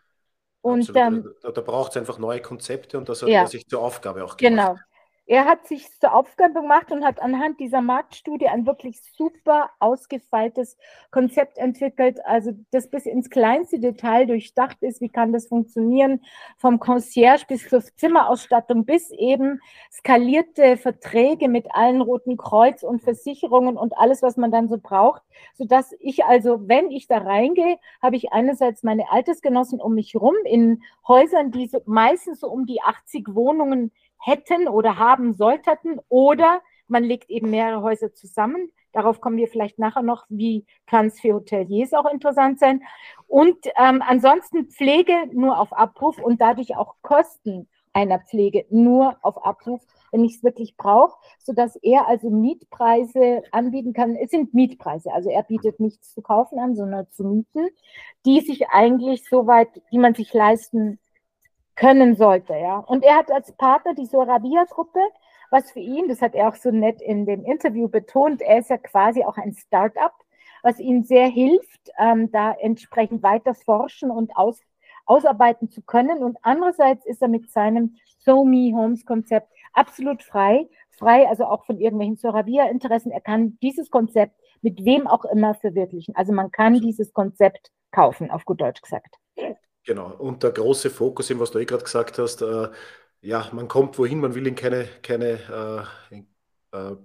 Und 0.62 0.92
ähm, 0.94 1.34
da, 1.42 1.52
da 1.52 1.60
braucht 1.62 1.92
es 1.92 1.96
einfach 1.96 2.18
neue 2.18 2.40
Konzepte 2.40 2.98
und 2.98 3.08
das 3.08 3.22
hat 3.22 3.30
ja, 3.30 3.42
er 3.42 3.46
sich 3.46 3.66
zur 3.66 3.80
Aufgabe 3.80 4.24
auch 4.24 4.36
gemacht. 4.36 4.38
Genau. 4.38 4.76
Er 5.30 5.44
hat 5.44 5.68
sich 5.68 5.86
zur 6.00 6.12
Aufgabe 6.12 6.54
gemacht 6.54 6.90
und 6.90 7.04
hat 7.04 7.22
anhand 7.22 7.60
dieser 7.60 7.80
Marktstudie 7.80 8.48
ein 8.48 8.66
wirklich 8.66 9.00
super 9.16 9.70
ausgefeiltes 9.78 10.76
Konzept 11.12 11.56
entwickelt, 11.56 12.18
also 12.26 12.50
das 12.72 12.90
bis 12.90 13.06
ins 13.06 13.30
kleinste 13.30 13.78
Detail 13.78 14.26
durchdacht 14.26 14.78
ist, 14.80 15.00
wie 15.00 15.08
kann 15.08 15.32
das 15.32 15.46
funktionieren, 15.46 16.20
vom 16.56 16.80
Concierge 16.80 17.44
bis 17.46 17.68
zur 17.68 17.80
Zimmerausstattung, 17.80 18.84
bis 18.84 19.12
eben 19.12 19.60
skalierte 19.92 20.76
Verträge 20.76 21.46
mit 21.46 21.72
allen 21.76 22.00
Roten 22.00 22.36
Kreuz 22.36 22.82
und 22.82 23.00
Versicherungen 23.00 23.76
und 23.76 23.96
alles, 23.96 24.22
was 24.22 24.36
man 24.36 24.50
dann 24.50 24.68
so 24.68 24.78
braucht, 24.78 25.22
sodass 25.54 25.94
ich 26.00 26.24
also, 26.24 26.66
wenn 26.66 26.90
ich 26.90 27.06
da 27.06 27.18
reingehe, 27.18 27.78
habe 28.02 28.16
ich 28.16 28.32
einerseits 28.32 28.82
meine 28.82 29.12
Altersgenossen 29.12 29.80
um 29.80 29.94
mich 29.94 30.16
rum 30.16 30.34
in 30.44 30.82
Häusern, 31.06 31.52
die 31.52 31.68
so, 31.68 31.82
meistens 31.86 32.40
so 32.40 32.48
um 32.48 32.66
die 32.66 32.82
80 32.82 33.32
Wohnungen 33.32 33.92
hätten 34.20 34.68
oder 34.68 34.98
haben 34.98 35.34
sollten 35.34 36.00
oder 36.08 36.60
man 36.88 37.04
legt 37.04 37.30
eben 37.30 37.50
mehrere 37.50 37.82
Häuser 37.82 38.12
zusammen. 38.12 38.70
Darauf 38.92 39.20
kommen 39.20 39.36
wir 39.36 39.46
vielleicht 39.46 39.78
nachher 39.78 40.02
noch, 40.02 40.24
wie 40.28 40.66
kann 40.86 41.06
es 41.06 41.20
für 41.20 41.34
Hoteliers 41.34 41.92
auch 41.92 42.10
interessant 42.10 42.58
sein. 42.58 42.82
Und 43.28 43.58
ähm, 43.78 44.02
ansonsten 44.06 44.66
Pflege 44.66 45.14
nur 45.32 45.58
auf 45.58 45.72
Abruf 45.72 46.18
und 46.18 46.40
dadurch 46.40 46.76
auch 46.76 46.96
Kosten 47.02 47.68
einer 47.92 48.18
Pflege 48.18 48.66
nur 48.70 49.16
auf 49.22 49.44
Abruf 49.44 49.80
wenn 50.12 50.24
ich 50.24 50.36
es 50.36 50.42
wirklich 50.42 50.76
brauche, 50.76 51.16
sodass 51.38 51.76
er 51.76 52.06
also 52.08 52.30
Mietpreise 52.30 53.42
anbieten 53.52 53.92
kann. 53.92 54.16
Es 54.16 54.30
sind 54.30 54.54
Mietpreise, 54.54 55.12
also 55.12 55.30
er 55.30 55.42
bietet 55.42 55.80
nichts 55.80 56.12
zu 56.14 56.22
kaufen 56.22 56.58
an, 56.58 56.76
sondern 56.76 57.06
zu 57.10 57.24
mieten, 57.24 57.68
die 58.26 58.40
sich 58.40 58.68
eigentlich 58.70 59.24
soweit, 59.28 59.68
die 59.92 59.98
man 59.98 60.14
sich 60.14 60.32
leisten 60.32 60.98
können 61.80 62.14
sollte. 62.14 62.54
Ja. 62.54 62.78
Und 62.78 63.02
er 63.04 63.16
hat 63.16 63.32
als 63.32 63.52
Partner 63.52 63.94
die 63.94 64.06
Sorabia-Gruppe, 64.06 65.00
was 65.50 65.72
für 65.72 65.80
ihn, 65.80 66.08
das 66.08 66.20
hat 66.20 66.34
er 66.34 66.48
auch 66.48 66.54
so 66.54 66.70
nett 66.70 67.00
in 67.00 67.26
dem 67.26 67.42
Interview 67.44 67.88
betont, 67.88 68.42
er 68.42 68.58
ist 68.58 68.70
ja 68.70 68.76
quasi 68.76 69.24
auch 69.24 69.36
ein 69.38 69.54
Start-up, 69.54 70.14
was 70.62 70.78
ihm 70.78 71.02
sehr 71.02 71.26
hilft, 71.26 71.90
ähm, 71.98 72.30
da 72.30 72.52
entsprechend 72.52 73.22
weiter 73.22 73.54
forschen 73.54 74.10
und 74.10 74.36
aus, 74.36 74.60
ausarbeiten 75.06 75.70
zu 75.70 75.80
können. 75.80 76.22
Und 76.22 76.36
andererseits 76.42 77.06
ist 77.06 77.22
er 77.22 77.28
mit 77.28 77.50
seinem 77.50 77.96
So 78.18 78.44
Me 78.44 78.72
Homes 78.76 79.06
Konzept 79.06 79.48
absolut 79.72 80.22
frei, 80.22 80.68
frei 80.90 81.26
also 81.28 81.46
auch 81.46 81.64
von 81.64 81.80
irgendwelchen 81.80 82.16
Soravia-Interessen. 82.16 83.10
Er 83.10 83.22
kann 83.22 83.58
dieses 83.62 83.90
Konzept 83.90 84.38
mit 84.60 84.84
wem 84.84 85.06
auch 85.06 85.24
immer 85.24 85.54
verwirklichen. 85.54 86.14
Also 86.14 86.34
man 86.34 86.50
kann 86.50 86.74
dieses 86.74 87.14
Konzept 87.14 87.72
kaufen, 87.90 88.30
auf 88.30 88.44
gut 88.44 88.60
Deutsch 88.60 88.82
gesagt. 88.82 89.19
Genau, 89.90 90.12
und 90.18 90.42
der 90.44 90.52
große 90.52 90.88
Fokus, 90.88 91.36
was 91.40 91.50
du 91.50 91.58
eh 91.58 91.64
gerade 91.64 91.82
gesagt 91.82 92.18
hast, 92.18 92.42
äh, 92.42 92.70
ja, 93.22 93.48
man 93.52 93.66
kommt 93.66 93.98
wohin, 93.98 94.20
man 94.20 94.34
will 94.36 94.46
in 94.46 94.54
keine, 94.54 94.86
keine 95.02 95.88
äh, 96.12 96.14
äh, 96.16 96.22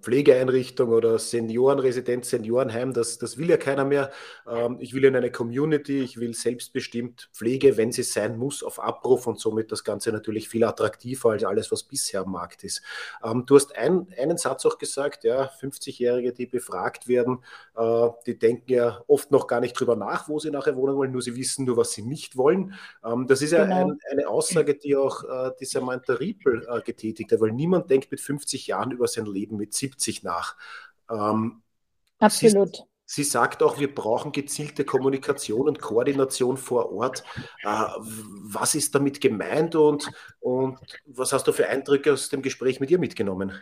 Pflegeeinrichtung 0.02 0.90
oder 0.90 1.18
Seniorenresidenz, 1.18 2.30
Seniorenheim, 2.30 2.94
das, 2.94 3.18
das 3.18 3.40
will 3.40 3.50
ja 3.50 3.58
keiner 3.58 3.84
mehr. 3.84 4.12
Ähm, 4.48 4.78
ich 4.80 4.94
will 4.94 5.06
in 5.06 5.16
eine 5.16 5.32
Community, 5.32 6.02
ich 6.02 6.20
will 6.20 6.36
selbstbestimmt 6.36 7.30
Pflege, 7.34 7.76
wenn 7.76 7.92
sie 7.92 8.04
sein 8.04 8.38
muss, 8.38 8.62
auf 8.62 8.80
Abruf 8.80 9.26
und 9.26 9.40
somit 9.40 9.72
das 9.72 9.84
Ganze 9.84 10.12
natürlich 10.12 10.50
viel 10.50 10.64
attraktiver 10.64 11.32
als 11.32 11.44
alles, 11.44 11.72
was 11.72 11.82
bisher 11.82 12.22
am 12.22 12.32
Markt 12.32 12.64
ist. 12.64 12.84
Ähm, 13.24 13.46
du 13.48 13.56
hast 13.56 13.76
ein, 13.76 14.08
einen 14.22 14.38
Satz 14.38 14.68
auch 14.68 14.78
gesagt, 14.78 15.24
ja, 15.24 15.50
50-Jährige, 15.60 16.32
die 16.32 16.46
befragt 16.46 17.08
werden, 17.08 17.40
äh, 17.76 18.10
die 18.28 18.38
denken 18.38 18.72
ja 18.72 19.04
oft 19.08 19.32
noch 19.32 19.48
gar 19.48 19.62
nicht 19.62 19.74
drüber 19.74 19.96
nach, 19.96 20.30
wo 20.30 20.38
sie 20.38 20.52
nachher 20.52 20.76
wohnen 20.76 20.96
wollen, 20.96 21.12
nur 21.12 21.24
sie 21.24 21.36
wissen 21.36 21.66
nur, 21.66 21.78
was 21.78 21.92
sie 21.92 22.04
nicht 22.04 22.38
wollen. 22.38 22.76
Ähm, 23.04 23.26
das 23.26 23.42
ist 23.42 23.52
ja 23.52 23.64
genau. 23.64 23.78
ein, 23.78 24.00
eine 24.12 24.28
Aussage, 24.28 24.76
die 24.76 24.96
auch 24.96 25.24
äh, 25.24 25.52
die 25.60 25.66
Samantha 25.66 26.14
Riepel 26.14 26.68
getätigt 26.86 27.32
hat, 27.32 27.42
weil 27.42 27.52
niemand 27.52 27.90
denkt 27.90 28.12
mit 28.12 28.20
50 28.20 28.68
Jahren 28.68 28.92
über 28.92 29.08
sein 29.08 29.26
Leben 29.26 29.55
mit 29.58 29.74
70 29.74 30.24
nach. 30.24 30.56
Ähm, 31.10 31.62
Absolut. 32.20 32.76
Sie, 33.06 33.24
sie, 33.24 33.24
sagt 33.24 33.62
auch, 33.64 33.80
wir 33.80 33.94
brauchen 33.94 34.32
gezielte 34.32 34.86
Kommunikation 34.86 35.68
und 35.68 35.82
Koordination 35.82 36.58
vor 36.58 36.92
Ort. 36.92 37.24
Äh, 37.64 37.86
was 37.98 38.76
ist 38.76 38.96
damit 38.96 39.22
gemeint 39.22 39.76
und, 39.76 40.12
und 40.40 40.80
was 41.06 41.34
hast 41.34 41.48
du 41.48 41.52
für 41.52 41.68
Eindrücke 41.68 42.14
aus 42.14 42.30
dem 42.30 42.42
Gespräch 42.42 42.80
mit 42.80 42.92
ihr 42.92 43.00
mitgenommen? 43.00 43.54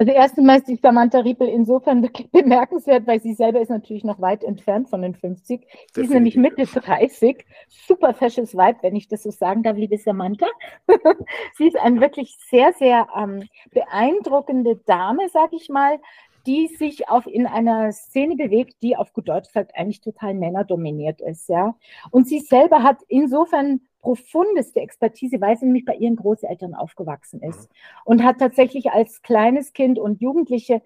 Also 0.00 0.14
erstmal 0.14 0.56
ist 0.56 0.66
die 0.66 0.76
Samantha 0.76 1.18
Riepel 1.18 1.46
insofern 1.46 2.00
bemerkenswert, 2.32 3.06
weil 3.06 3.20
sie 3.20 3.34
selber 3.34 3.60
ist 3.60 3.68
natürlich 3.68 4.02
noch 4.02 4.18
weit 4.18 4.42
entfernt 4.42 4.88
von 4.88 5.02
den 5.02 5.14
50. 5.14 5.66
Sie 5.94 6.00
ist 6.00 6.10
nämlich 6.10 6.36
Mitte 6.36 6.64
30. 6.64 7.44
Super 7.68 8.14
fesches 8.14 8.54
Vibe, 8.54 8.78
wenn 8.80 8.96
ich 8.96 9.08
das 9.08 9.24
so 9.24 9.30
sagen 9.30 9.62
darf, 9.62 9.76
liebe 9.76 9.98
Samantha. 9.98 10.46
sie 11.58 11.66
ist 11.66 11.78
eine 11.78 12.00
wirklich 12.00 12.34
sehr, 12.48 12.72
sehr 12.72 13.08
ähm, 13.14 13.46
beeindruckende 13.72 14.76
Dame, 14.86 15.28
sag 15.28 15.52
ich 15.52 15.68
mal, 15.68 15.98
die 16.46 16.68
sich 16.68 17.10
auf 17.10 17.26
in 17.26 17.46
einer 17.46 17.92
Szene 17.92 18.36
bewegt, 18.36 18.76
die 18.82 18.96
auf 18.96 19.12
gut 19.12 19.28
Deutsch 19.28 19.48
gesagt 19.48 19.72
eigentlich 19.74 20.00
total 20.00 20.32
männerdominiert 20.32 21.20
ist, 21.20 21.46
ja. 21.50 21.74
Und 22.10 22.26
sie 22.26 22.38
selber 22.40 22.82
hat 22.82 23.02
insofern 23.08 23.82
profundeste 24.00 24.80
Expertise, 24.80 25.40
weil 25.40 25.56
sie 25.56 25.66
nämlich 25.66 25.84
bei 25.84 25.94
ihren 25.94 26.16
Großeltern 26.16 26.74
aufgewachsen 26.74 27.42
ist 27.42 27.70
mhm. 27.70 27.74
und 28.04 28.24
hat 28.24 28.38
tatsächlich 28.38 28.90
als 28.90 29.22
kleines 29.22 29.72
Kind 29.72 29.98
und 29.98 30.20
Jugendliche 30.20 30.82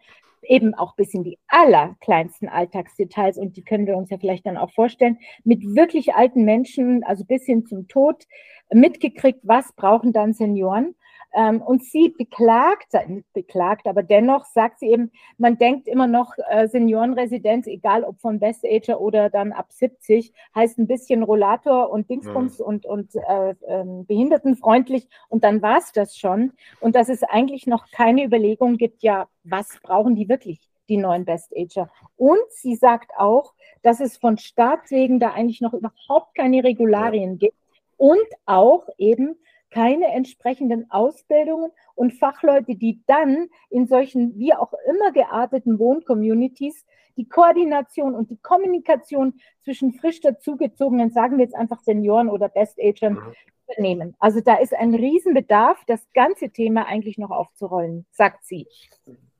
eben 0.47 0.75
auch 0.75 0.95
bis 0.95 1.15
in 1.15 1.25
die 1.25 1.39
allerkleinsten 1.49 2.49
Alltagsdetails, 2.49 3.39
und 3.39 3.57
die 3.57 3.65
können 3.65 3.87
wir 3.87 3.97
uns 3.97 4.11
ja 4.11 4.19
vielleicht 4.19 4.47
dann 4.47 4.57
auch 4.57 4.71
vorstellen, 4.73 5.19
mit 5.43 5.63
wirklich 5.63 6.15
alten 6.15 6.45
Menschen, 6.45 7.03
also 7.05 7.25
bis 7.25 7.45
hin 7.45 7.67
zum 7.67 7.89
Tod, 7.89 8.25
mitgekriegt, 8.71 9.41
was 9.43 9.73
brauchen 9.73 10.13
dann 10.13 10.33
Senioren. 10.33 10.95
Ähm, 11.35 11.61
und 11.61 11.83
sie 11.83 12.11
beklagt, 12.11 12.93
nicht 13.09 13.33
beklagt, 13.33 13.87
aber 13.87 14.03
dennoch 14.03 14.45
sagt 14.45 14.79
sie 14.79 14.89
eben, 14.89 15.11
man 15.37 15.59
denkt 15.59 15.89
immer 15.89 16.07
noch, 16.07 16.33
äh, 16.49 16.69
Seniorenresidenz, 16.69 17.67
egal 17.67 18.05
ob 18.05 18.21
von 18.21 18.39
Best 18.39 18.65
Ager 18.65 19.01
oder 19.01 19.31
dann 19.31 19.53
ab 19.53 19.73
70, 19.73 20.33
heißt 20.55 20.79
ein 20.79 20.87
bisschen 20.87 21.23
Rollator 21.25 21.91
und 21.91 22.09
Dingsbums 22.09 22.61
mhm. 22.61 22.65
und, 22.65 22.87
und 22.87 23.15
äh, 23.17 23.51
äh, 23.51 23.85
behindertenfreundlich 24.07 25.09
und 25.29 25.43
dann 25.43 25.61
war 25.61 25.79
es 25.79 25.93
das 25.93 26.17
schon. 26.17 26.53
Und 26.81 26.95
dass 26.95 27.09
es 27.09 27.23
eigentlich 27.25 27.67
noch 27.67 27.91
keine 27.91 28.25
Überlegung 28.25 28.77
gibt, 28.77 29.03
ja, 29.03 29.29
was 29.43 29.81
brauchen 29.83 30.15
die 30.15 30.29
wirklich? 30.29 30.61
die 30.89 30.99
neuen 30.99 31.25
Best 31.25 31.51
Ager. 31.57 31.91
Und 32.17 32.43
sie 32.51 32.77
sagt 32.77 33.13
auch, 33.17 33.55
dass 33.83 34.01
es 34.01 34.19
von 34.19 34.37
Staat 34.37 34.91
wegen 34.91 35.19
da 35.19 35.31
eigentlich 35.31 35.61
noch 35.61 35.73
überhaupt 35.73 36.35
keine 36.35 36.63
Regularien 36.63 37.33
ja. 37.33 37.49
gibt 37.49 37.57
und 37.97 38.27
auch 38.45 38.87
eben 38.99 39.37
keine 39.75 40.07
entsprechenden 40.13 40.89
Ausbildungen 40.89 41.73
und 41.97 42.13
Fachleute, 42.13 42.77
die 42.77 43.03
dann 43.09 43.49
in 43.71 43.89
solchen 43.89 44.39
wie 44.39 44.55
auch 44.55 44.73
immer 44.89 45.11
gearteten 45.11 45.81
Wohncommunities 45.81 46.87
die 47.17 47.29
Koordination 47.29 48.15
und 48.15 48.31
die 48.31 48.37
Kommunikation 48.37 49.35
zwischen 49.65 49.93
frisch 49.93 50.21
dazugezogenen, 50.21 51.11
sagen 51.11 51.39
wir 51.39 51.45
jetzt 51.45 51.57
einfach 51.57 51.81
Senioren 51.81 52.29
oder 52.29 52.49
Best-Agern, 52.49 53.15
mhm. 53.15 53.35
übernehmen. 53.69 54.15
Also 54.21 54.41
da 54.41 54.55
ist 54.59 54.75
ein 54.75 54.95
Riesenbedarf, 54.95 55.83
das 55.89 56.07
ganze 56.15 56.51
Thema 56.51 56.87
eigentlich 56.87 57.19
noch 57.19 57.31
aufzurollen, 57.31 58.07
sagt 58.13 58.45
sie. 58.45 58.69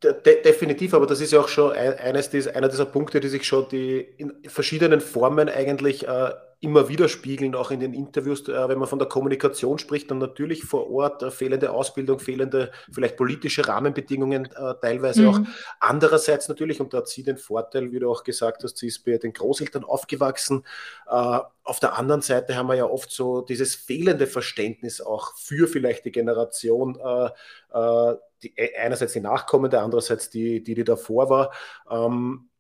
De 0.05 0.43
definitiv, 0.43 0.95
aber 0.95 1.07
das 1.07 1.21
ist 1.21 1.33
ja 1.33 1.41
auch 1.41 1.49
schon 1.49 1.73
eines 1.73 2.31
dieser, 2.31 2.55
einer 2.55 2.69
dieser 2.69 2.85
Punkte, 2.85 3.21
die 3.21 3.29
sich 3.29 3.45
schon 3.45 3.69
die 3.71 4.01
in 4.01 4.33
verschiedenen 4.47 5.01
Formen 5.01 5.49
eigentlich 5.49 6.07
äh, 6.07 6.31
immer 6.65 6.89
widerspiegeln, 6.89 7.55
auch 7.55 7.71
in 7.71 7.81
den 7.81 7.93
Interviews, 7.93 8.49
äh, 8.49 8.69
wenn 8.69 8.79
man 8.79 8.89
von 8.89 8.99
der 8.99 9.09
Kommunikation 9.09 9.79
spricht, 9.79 10.11
dann 10.11 10.19
natürlich 10.19 10.65
vor 10.65 10.91
Ort 10.91 11.23
äh, 11.23 11.31
fehlende 11.31 11.71
Ausbildung, 11.71 12.19
fehlende 12.19 12.73
vielleicht 12.91 13.17
politische 13.17 13.69
Rahmenbedingungen 13.69 14.47
äh, 14.47 14.75
teilweise 14.81 15.23
mhm. 15.23 15.29
auch. 15.29 15.41
Andererseits 15.81 16.49
natürlich, 16.49 16.81
und 16.81 16.95
da 16.95 16.99
hat 16.99 17.09
sie 17.09 17.23
den 17.23 17.37
Vorteil, 17.37 17.93
wie 17.93 17.99
du 17.99 18.11
auch 18.11 18.25
gesagt 18.25 18.65
hast, 18.65 18.79
sie 18.79 18.87
ist 18.87 19.05
bei 19.05 19.19
den 19.19 19.33
Großeltern 19.33 19.85
aufgewachsen. 19.85 20.65
Äh, 21.07 21.39
auf 21.65 21.81
der 21.81 21.99
anderen 21.99 22.23
Seite 22.23 22.57
haben 22.57 22.69
wir 22.69 22.77
ja 22.77 22.87
oft 22.87 23.11
so 23.11 23.43
dieses 23.43 23.75
fehlende 23.75 24.27
Verständnis 24.27 25.01
auch 25.01 25.35
für 25.37 25.69
vielleicht 25.69 26.05
die 26.07 26.13
Generation, 26.13 26.99
äh, 26.99 28.15
die, 28.45 28.55
e, 28.57 28.77
einerseits 28.77 29.13
die 29.15 29.21
Nachkommende, 29.21 29.81
andererseits 29.81 30.31
die, 30.31 30.63
die, 30.63 30.75
die 30.75 30.85
davor 30.85 31.31
war. 31.31 31.53
Ähm, 31.91 32.51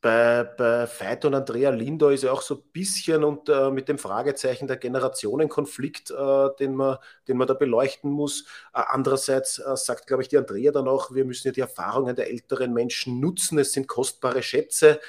bei, 0.00 0.44
bei 0.44 0.86
Veit 0.86 1.26
und 1.26 1.34
Andrea 1.34 1.70
Lindo 1.70 2.08
ist 2.08 2.22
ja 2.24 2.32
auch 2.32 2.40
so 2.40 2.54
ein 2.54 2.62
bisschen 2.72 3.22
und, 3.22 3.50
äh, 3.50 3.70
mit 3.70 3.88
dem 3.88 3.98
Fragezeichen 3.98 4.66
der 4.66 4.78
Generationenkonflikt, 4.78 6.10
äh, 6.10 6.48
den, 6.58 6.74
man, 6.74 6.96
den 7.28 7.36
man 7.36 7.46
da 7.46 7.54
beleuchten 7.54 8.10
muss. 8.10 8.46
Äh, 8.72 8.82
andererseits 8.88 9.58
äh, 9.58 9.76
sagt, 9.76 10.06
glaube 10.06 10.22
ich, 10.22 10.28
die 10.28 10.38
Andrea 10.38 10.72
dann 10.72 10.88
auch, 10.88 11.14
wir 11.14 11.26
müssen 11.26 11.48
ja 11.48 11.52
die 11.52 11.60
Erfahrungen 11.60 12.16
der 12.16 12.30
älteren 12.30 12.72
Menschen 12.72 13.20
nutzen, 13.20 13.58
es 13.58 13.72
sind 13.72 13.88
kostbare 13.88 14.42
Schätze. 14.42 15.00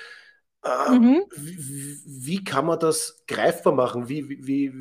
Äh, 0.64 0.92
mhm. 0.92 1.24
Wie, 1.38 2.02
wie, 2.06 2.44
kann 2.44 2.66
man 2.66 2.80
das 2.80 3.24
greifbar 3.28 3.74
machen? 3.74 4.10
Wie, 4.10 4.28
wie, 4.46 4.74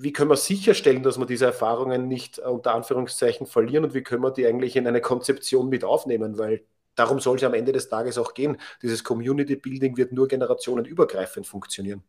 wie 0.00 0.12
können 0.12 0.30
wir 0.30 0.36
sicherstellen, 0.36 1.02
dass 1.02 1.18
wir 1.18 1.26
diese 1.26 1.46
Erfahrungen 1.46 2.06
nicht 2.06 2.38
äh, 2.38 2.42
unter 2.42 2.74
Anführungszeichen 2.74 3.46
verlieren 3.46 3.84
und 3.84 3.94
wie 3.94 4.02
können 4.02 4.22
wir 4.22 4.30
die 4.30 4.46
eigentlich 4.46 4.76
in 4.76 4.86
eine 4.86 5.00
Konzeption 5.00 5.68
mit 5.68 5.84
aufnehmen? 5.84 6.38
Weil 6.38 6.62
darum 6.94 7.18
soll 7.18 7.36
es 7.36 7.44
am 7.44 7.54
Ende 7.54 7.72
des 7.72 7.88
Tages 7.88 8.16
auch 8.16 8.32
gehen. 8.32 8.58
Dieses 8.80 9.02
Community 9.02 9.56
Building 9.56 9.96
wird 9.96 10.12
nur 10.12 10.28
generationenübergreifend 10.28 11.46
funktionieren. 11.46 12.02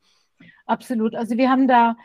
Absolut. 0.67 1.15
Also 1.15 1.35
wir 1.35 1.49
haben 1.49 1.67
da 1.67 1.95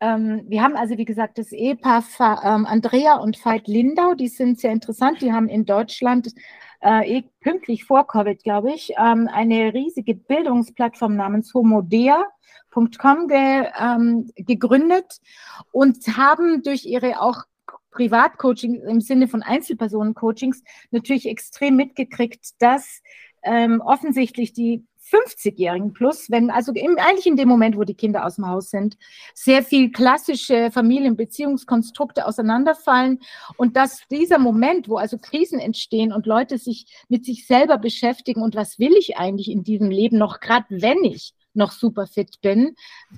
ähm, 0.00 0.44
wir 0.48 0.62
haben 0.62 0.76
also, 0.76 0.98
wie 0.98 1.04
gesagt, 1.04 1.38
das 1.38 1.52
Ehepaar 1.52 2.02
ähm, 2.20 2.66
Andrea 2.66 3.16
und 3.16 3.42
Veit 3.44 3.68
Lindau, 3.68 4.14
die 4.14 4.28
sind 4.28 4.58
sehr 4.58 4.72
interessant. 4.72 5.22
Die 5.22 5.32
haben 5.32 5.48
in 5.48 5.64
Deutschland 5.66 6.34
äh, 6.82 7.18
eh 7.18 7.24
pünktlich 7.40 7.84
vor 7.84 8.06
Covid, 8.06 8.42
glaube 8.42 8.72
ich, 8.72 8.92
ähm, 8.98 9.28
eine 9.32 9.72
riesige 9.72 10.14
Bildungsplattform 10.14 11.16
namens 11.16 11.54
homodea.com 12.74 13.28
ge, 13.28 13.66
ähm, 13.80 14.30
gegründet 14.36 15.20
und 15.72 15.96
haben 16.16 16.62
durch 16.62 16.84
ihre 16.84 17.20
auch 17.20 17.44
Privatcoaching 17.90 18.82
im 18.82 19.00
Sinne 19.00 19.28
von 19.28 19.42
Einzelpersonen-Coachings 19.42 20.62
natürlich 20.90 21.28
extrem 21.28 21.76
mitgekriegt, 21.76 22.60
dass 22.60 23.02
ähm, 23.44 23.80
offensichtlich 23.80 24.52
die 24.52 24.84
50-Jährigen 25.10 25.92
plus, 25.92 26.30
wenn 26.30 26.50
also 26.50 26.72
im, 26.72 26.96
eigentlich 26.98 27.26
in 27.26 27.36
dem 27.36 27.48
Moment, 27.48 27.76
wo 27.76 27.84
die 27.84 27.94
Kinder 27.94 28.24
aus 28.24 28.36
dem 28.36 28.48
Haus 28.48 28.70
sind, 28.70 28.96
sehr 29.34 29.62
viel 29.62 29.92
klassische 29.92 30.70
Familienbeziehungskonstrukte 30.70 32.26
auseinanderfallen 32.26 33.20
und 33.56 33.76
dass 33.76 34.00
dieser 34.10 34.38
Moment, 34.38 34.88
wo 34.88 34.96
also 34.96 35.18
Krisen 35.18 35.58
entstehen 35.58 36.12
und 36.12 36.26
Leute 36.26 36.58
sich 36.58 36.86
mit 37.08 37.24
sich 37.24 37.46
selber 37.46 37.76
beschäftigen 37.76 38.42
und 38.42 38.56
was 38.56 38.78
will 38.78 38.94
ich 38.98 39.18
eigentlich 39.18 39.50
in 39.50 39.62
diesem 39.62 39.90
Leben 39.90 40.16
noch, 40.18 40.40
gerade 40.40 40.66
wenn 40.70 41.04
ich 41.04 41.34
noch 41.54 41.72
super 41.72 42.06
fit 42.06 42.40
bin, 42.40 42.74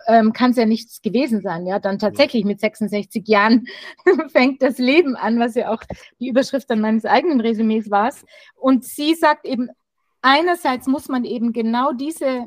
ähm, 0.07 0.33
kann 0.33 0.52
es 0.52 0.57
ja 0.57 0.66
nichts 0.66 1.02
gewesen 1.02 1.43
sein. 1.43 1.66
Ja, 1.66 1.78
dann 1.78 1.99
tatsächlich 1.99 2.45
mit 2.45 2.61
66 2.61 3.26
Jahren 3.28 3.66
fängt 4.33 4.62
das 4.62 4.78
Leben 4.78 5.16
an, 5.16 5.38
was 5.38 5.55
ja 5.55 5.73
auch 5.73 5.83
die 6.21 6.28
Überschrift 6.28 6.71
an 6.71 6.81
meines 6.81 7.05
eigenen 7.05 7.40
Resümees 7.40 7.90
war. 7.90 8.12
Und 8.55 8.85
sie 8.85 9.14
sagt 9.14 9.47
eben, 9.47 9.69
einerseits 10.23 10.87
muss 10.87 11.09
man 11.09 11.25
eben 11.25 11.52
genau 11.52 11.93
diese 11.93 12.47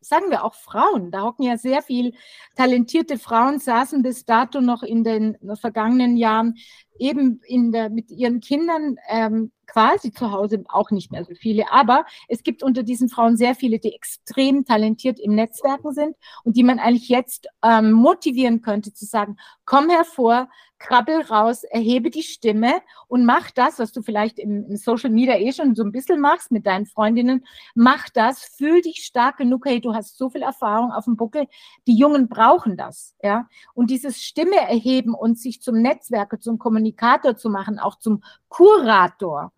sagen 0.00 0.30
wir 0.30 0.44
auch 0.44 0.54
Frauen, 0.54 1.10
da 1.10 1.22
hocken 1.22 1.44
ja 1.44 1.56
sehr 1.56 1.82
viel 1.82 2.14
talentierte 2.56 3.18
Frauen, 3.18 3.58
saßen 3.58 4.02
bis 4.02 4.24
dato 4.24 4.60
noch 4.60 4.82
in 4.82 5.04
den 5.04 5.36
vergangenen 5.60 6.16
Jahren 6.16 6.56
eben 6.98 7.40
in 7.46 7.72
der, 7.72 7.90
mit 7.90 8.10
ihren 8.10 8.40
Kindern 8.40 8.96
ähm, 9.08 9.52
quasi 9.66 10.12
zu 10.12 10.32
Hause, 10.32 10.64
auch 10.68 10.90
nicht 10.90 11.12
mehr 11.12 11.24
so 11.24 11.34
viele, 11.34 11.70
aber 11.70 12.04
es 12.28 12.42
gibt 12.42 12.62
unter 12.62 12.82
diesen 12.82 13.08
Frauen 13.08 13.36
sehr 13.36 13.54
viele, 13.54 13.78
die 13.78 13.94
extrem 13.94 14.64
talentiert 14.64 15.20
im 15.20 15.34
Netzwerken 15.34 15.92
sind 15.92 16.16
und 16.42 16.56
die 16.56 16.62
man 16.62 16.78
eigentlich 16.78 17.08
jetzt 17.08 17.48
ähm, 17.62 17.92
motivieren 17.92 18.62
könnte 18.62 18.92
zu 18.92 19.04
sagen, 19.04 19.36
komm 19.64 19.90
hervor, 19.90 20.48
krabbel 20.78 21.22
raus, 21.22 21.64
erhebe 21.64 22.10
die 22.10 22.22
Stimme 22.22 22.80
und 23.08 23.24
mach 23.24 23.50
das, 23.50 23.78
was 23.78 23.92
du 23.92 24.02
vielleicht 24.02 24.38
im, 24.38 24.64
im, 24.68 24.76
Social 24.76 25.10
Media 25.10 25.36
eh 25.36 25.52
schon 25.52 25.74
so 25.74 25.82
ein 25.82 25.92
bisschen 25.92 26.20
machst 26.20 26.50
mit 26.50 26.66
deinen 26.66 26.86
Freundinnen. 26.86 27.44
Mach 27.74 28.08
das, 28.10 28.44
fühl 28.56 28.80
dich 28.80 29.04
stark 29.04 29.38
genug. 29.38 29.66
Hey, 29.66 29.80
du 29.80 29.94
hast 29.94 30.16
so 30.16 30.30
viel 30.30 30.42
Erfahrung 30.42 30.92
auf 30.92 31.04
dem 31.04 31.16
Buckel. 31.16 31.46
Die 31.86 31.96
Jungen 31.96 32.28
brauchen 32.28 32.76
das, 32.76 33.14
ja. 33.22 33.48
Und 33.74 33.90
dieses 33.90 34.22
Stimme 34.22 34.56
erheben 34.56 35.14
und 35.14 35.38
sich 35.38 35.60
zum 35.60 35.80
Netzwerker, 35.80 36.38
zum 36.38 36.58
Kommunikator 36.92 37.36
zu 37.36 37.50
machen, 37.50 37.78
auch 37.78 37.98
zum 37.98 38.22
Kurator. 38.48 39.52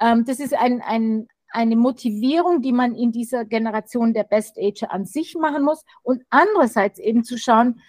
Ähm, 0.00 0.24
das 0.24 0.40
ist 0.40 0.54
ein, 0.54 0.82
ein, 0.82 1.28
eine 1.50 1.76
Motivierung, 1.76 2.62
die 2.62 2.72
man 2.72 2.94
in 2.94 3.12
dieser 3.12 3.44
Generation 3.44 4.12
der 4.12 4.24
Best 4.24 4.58
Ager 4.58 4.92
an 4.92 5.04
sich 5.04 5.34
machen 5.34 5.64
muss 5.64 5.84
und 6.02 6.22
andererseits 6.30 6.98
eben 6.98 7.24
zu 7.24 7.38
schauen, 7.38 7.80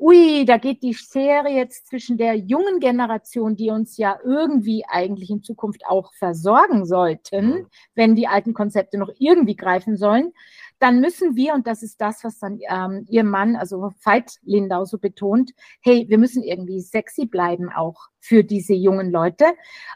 ui, 0.00 0.44
da 0.44 0.58
geht 0.58 0.84
die 0.84 0.94
Schere 0.94 1.48
jetzt 1.48 1.88
zwischen 1.88 2.18
der 2.18 2.34
jungen 2.36 2.78
Generation, 2.78 3.56
die 3.56 3.70
uns 3.70 3.96
ja 3.96 4.16
irgendwie 4.24 4.84
eigentlich 4.86 5.30
in 5.30 5.42
Zukunft 5.42 5.84
auch 5.88 6.12
versorgen 6.14 6.86
sollten, 6.86 7.66
wenn 7.96 8.14
die 8.14 8.28
alten 8.28 8.54
Konzepte 8.54 8.96
noch 8.96 9.10
irgendwie 9.18 9.56
greifen 9.56 9.96
sollen, 9.96 10.32
dann 10.78 11.00
müssen 11.00 11.36
wir, 11.36 11.54
und 11.54 11.66
das 11.66 11.82
ist 11.82 12.00
das, 12.00 12.24
was 12.24 12.38
dann 12.38 12.58
ähm, 12.68 13.04
ihr 13.08 13.24
Mann, 13.24 13.56
also 13.56 13.92
Veit 14.02 14.38
Lindau 14.42 14.84
so 14.84 14.98
betont, 14.98 15.52
hey, 15.80 16.06
wir 16.08 16.18
müssen 16.18 16.42
irgendwie 16.42 16.80
sexy 16.80 17.26
bleiben 17.26 17.70
auch 17.70 18.08
für 18.20 18.44
diese 18.44 18.74
jungen 18.74 19.10
Leute, 19.10 19.44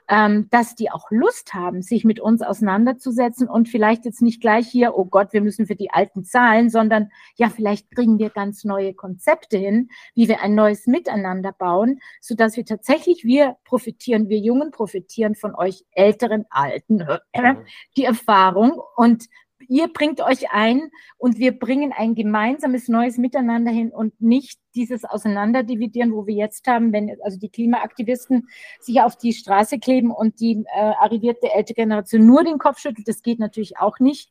ähm, 0.08 0.48
dass 0.50 0.74
die 0.74 0.90
auch 0.90 1.10
Lust 1.10 1.54
haben, 1.54 1.82
sich 1.82 2.04
mit 2.04 2.20
uns 2.20 2.42
auseinanderzusetzen 2.42 3.48
und 3.48 3.68
vielleicht 3.68 4.04
jetzt 4.04 4.22
nicht 4.22 4.40
gleich 4.40 4.68
hier, 4.68 4.96
oh 4.96 5.04
Gott, 5.04 5.32
wir 5.32 5.42
müssen 5.42 5.66
für 5.66 5.74
die 5.74 5.90
Alten 5.90 6.24
zahlen, 6.24 6.70
sondern 6.70 7.10
ja, 7.36 7.48
vielleicht 7.48 7.90
kriegen 7.90 8.18
wir 8.18 8.30
ganz 8.30 8.64
neue 8.64 8.94
Konzepte 8.94 9.58
hin, 9.58 9.88
wie 10.14 10.28
wir 10.28 10.40
ein 10.40 10.54
neues 10.54 10.86
Miteinander 10.86 11.52
bauen, 11.52 12.00
sodass 12.20 12.56
wir 12.56 12.64
tatsächlich, 12.64 13.24
wir 13.24 13.56
profitieren, 13.64 14.28
wir 14.28 14.38
Jungen 14.38 14.70
profitieren 14.70 15.34
von 15.34 15.54
euch 15.54 15.84
Älteren, 15.92 16.46
Alten, 16.50 17.00
äh, 17.32 17.54
die 17.96 18.04
Erfahrung 18.04 18.80
und 18.96 19.26
ihr 19.68 19.88
bringt 19.88 20.20
euch 20.20 20.50
ein 20.52 20.90
und 21.18 21.38
wir 21.38 21.58
bringen 21.58 21.92
ein 21.96 22.14
gemeinsames 22.14 22.88
neues 22.88 23.18
Miteinander 23.18 23.70
hin 23.70 23.90
und 23.90 24.20
nicht 24.20 24.60
dieses 24.74 25.04
Auseinanderdividieren, 25.04 26.12
wo 26.12 26.26
wir 26.26 26.34
jetzt 26.34 26.66
haben, 26.66 26.92
wenn 26.92 27.16
also 27.22 27.38
die 27.38 27.48
Klimaaktivisten 27.48 28.48
sich 28.80 29.00
auf 29.00 29.16
die 29.16 29.32
Straße 29.32 29.78
kleben 29.78 30.10
und 30.10 30.40
die 30.40 30.64
äh, 30.74 30.80
arrivierte 31.00 31.52
ältere 31.52 31.74
Generation 31.74 32.26
nur 32.26 32.44
den 32.44 32.58
Kopf 32.58 32.78
schüttelt. 32.78 33.08
Das 33.08 33.22
geht 33.22 33.38
natürlich 33.38 33.78
auch 33.78 33.98
nicht, 33.98 34.30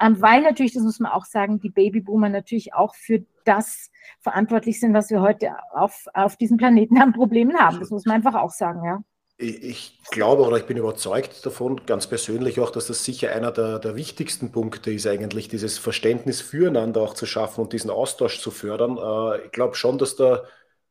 ähm, 0.00 0.20
weil 0.20 0.42
natürlich, 0.42 0.74
das 0.74 0.82
muss 0.82 1.00
man 1.00 1.12
auch 1.12 1.24
sagen, 1.24 1.60
die 1.60 1.70
Babyboomer 1.70 2.28
natürlich 2.28 2.74
auch 2.74 2.94
für 2.94 3.24
das 3.44 3.90
verantwortlich 4.20 4.80
sind, 4.80 4.94
was 4.94 5.10
wir 5.10 5.20
heute 5.20 5.56
auf, 5.72 6.06
auf 6.14 6.36
diesem 6.36 6.56
Planeten 6.56 6.98
an 6.98 7.12
Problemen 7.12 7.58
haben. 7.58 7.80
Das 7.80 7.90
muss 7.90 8.04
man 8.04 8.16
einfach 8.16 8.34
auch 8.34 8.50
sagen, 8.50 8.84
ja 8.84 9.02
ich 9.38 10.00
glaube 10.10 10.42
oder 10.42 10.56
ich 10.56 10.66
bin 10.66 10.76
überzeugt 10.76 11.46
davon, 11.46 11.86
ganz 11.86 12.08
persönlich 12.08 12.58
auch, 12.58 12.70
dass 12.70 12.88
das 12.88 13.04
sicher 13.04 13.30
einer 13.32 13.52
der, 13.52 13.78
der, 13.78 13.94
wichtigsten 13.94 14.50
Punkte 14.50 14.92
ist, 14.92 15.06
eigentlich 15.06 15.48
dieses 15.48 15.78
Verständnis 15.78 16.40
füreinander 16.40 17.00
auch 17.00 17.14
zu 17.14 17.24
schaffen 17.24 17.60
und 17.60 17.72
diesen 17.72 17.90
Austausch 17.90 18.40
zu 18.40 18.50
fördern. 18.50 18.98
Äh, 18.98 19.46
ich 19.46 19.52
glaube 19.52 19.76
schon, 19.76 19.96
dass 19.96 20.16
da, 20.16 20.42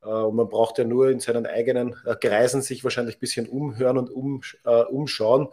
äh, 0.02 0.08
und 0.08 0.38
man 0.38 0.48
braucht 0.48 0.78
ja 0.78 0.86
nur 0.86 1.10
in 1.10 1.20
seinen 1.20 1.46
eigenen 1.46 1.98
äh, 2.06 2.16
Kreisen 2.16 2.62
sich 2.62 2.86
wahrscheinlich 2.86 3.18
ein 3.18 3.20
bisschen 3.20 3.50
umhören 3.50 3.98
und 3.98 4.10
um, 4.10 4.42
umschauen. 4.90 5.50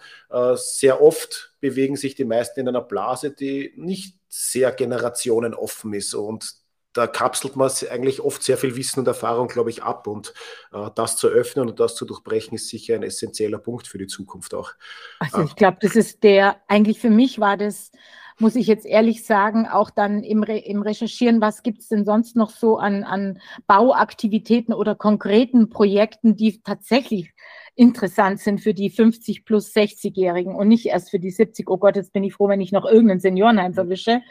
Sehr 0.54 1.02
oft 1.02 1.54
bewegen 1.60 1.96
sich 1.96 2.14
die 2.14 2.24
meisten 2.24 2.60
in 2.60 2.68
einer 2.68 2.80
Blase, 2.80 3.32
die 3.32 3.72
nicht 3.76 4.18
sehr 4.28 4.70
generationenoffen 4.70 5.94
ist 5.94 6.14
und 6.14 6.63
da 6.94 7.08
kapselt 7.08 7.56
man 7.56 7.70
eigentlich 7.90 8.20
oft 8.20 8.42
sehr 8.42 8.56
viel 8.56 8.76
Wissen 8.76 9.00
und 9.00 9.08
Erfahrung, 9.08 9.48
glaube 9.48 9.70
ich, 9.70 9.82
ab. 9.82 10.06
Und 10.06 10.32
äh, 10.72 10.88
das 10.94 11.16
zu 11.16 11.28
öffnen 11.28 11.68
und 11.68 11.80
das 11.80 11.96
zu 11.96 12.06
durchbrechen, 12.06 12.54
ist 12.54 12.68
sicher 12.68 12.94
ein 12.94 13.02
essentieller 13.02 13.58
Punkt 13.58 13.86
für 13.86 13.98
die 13.98 14.06
Zukunft 14.06 14.54
auch. 14.54 14.72
Also 15.18 15.42
ich 15.42 15.56
glaube, 15.56 15.78
das 15.80 15.96
ist 15.96 16.22
der, 16.22 16.56
eigentlich 16.68 17.00
für 17.00 17.10
mich 17.10 17.40
war 17.40 17.56
das, 17.56 17.90
muss 18.38 18.56
ich 18.56 18.66
jetzt 18.66 18.86
ehrlich 18.86 19.24
sagen, 19.24 19.66
auch 19.66 19.90
dann 19.90 20.22
im, 20.22 20.42
Re 20.42 20.58
im 20.58 20.82
Recherchieren, 20.82 21.40
was 21.40 21.62
gibt 21.62 21.80
es 21.80 21.88
denn 21.88 22.04
sonst 22.04 22.36
noch 22.36 22.50
so 22.50 22.78
an, 22.78 23.04
an 23.04 23.40
Bauaktivitäten 23.66 24.72
oder 24.72 24.94
konkreten 24.94 25.70
Projekten, 25.70 26.36
die 26.36 26.62
tatsächlich 26.62 27.32
interessant 27.76 28.40
sind 28.40 28.60
für 28.60 28.74
die 28.74 28.90
50 28.90 29.44
plus 29.44 29.74
60-Jährigen 29.74 30.54
und 30.54 30.68
nicht 30.68 30.86
erst 30.86 31.10
für 31.10 31.18
die 31.18 31.30
70. 31.30 31.68
Oh 31.68 31.78
Gott, 31.78 31.96
jetzt 31.96 32.12
bin 32.12 32.24
ich 32.24 32.34
froh, 32.34 32.48
wenn 32.48 32.60
ich 32.60 32.72
noch 32.72 32.84
irgendeinen 32.84 33.20
Seniorenheim 33.20 33.74
verwische. 33.74 34.22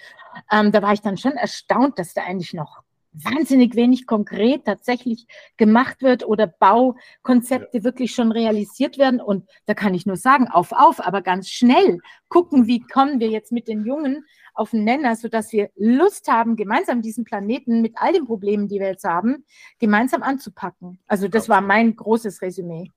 Ähm, 0.52 0.72
da 0.72 0.82
war 0.82 0.94
ich 0.94 1.02
dann 1.02 1.18
schon 1.18 1.34
erstaunt, 1.34 2.00
dass 2.00 2.14
da 2.14 2.24
eigentlich 2.24 2.54
noch 2.54 2.84
wahnsinnig 3.14 3.76
wenig 3.76 4.08
konkret 4.08 4.66
tatsächlich 4.66 5.28
gemacht 5.58 6.02
wird 6.02 6.26
oder 6.26 6.48
Baukonzepte 6.48 7.78
ja. 7.78 7.84
wirklich 7.84 8.14
schon 8.14 8.32
realisiert 8.32 8.98
werden. 8.98 9.22
Und 9.22 9.48
da 9.66 9.74
kann 9.74 9.94
ich 9.94 10.06
nur 10.06 10.16
sagen, 10.16 10.48
auf, 10.48 10.72
auf, 10.72 11.00
aber 11.06 11.22
ganz 11.22 11.50
schnell 11.50 12.00
gucken, 12.30 12.68
wie 12.68 12.80
kommen 12.80 13.20
wir 13.20 13.30
jetzt 13.30 13.52
mit 13.52 13.68
den 13.68 13.86
Jungen 13.86 14.26
auf 14.56 14.72
den 14.72 14.84
Nenner, 14.84 15.16
sodass 15.16 15.52
wir 15.52 15.70
Lust 15.76 16.28
haben, 16.28 16.56
gemeinsam 16.56 17.02
diesen 17.02 17.24
Planeten 17.24 17.82
mit 17.82 17.94
all 17.98 18.14
den 18.14 18.26
Problemen, 18.26 18.68
die 18.68 18.80
wir 18.80 18.88
jetzt 18.88 19.04
haben, 19.04 19.46
gemeinsam 19.80 20.24
anzupacken. 20.24 21.00
Also 21.08 21.28
das 21.28 21.50
war 21.50 21.62
mein 21.62 21.96
großes 21.96 22.42
Resümee. 22.42 22.90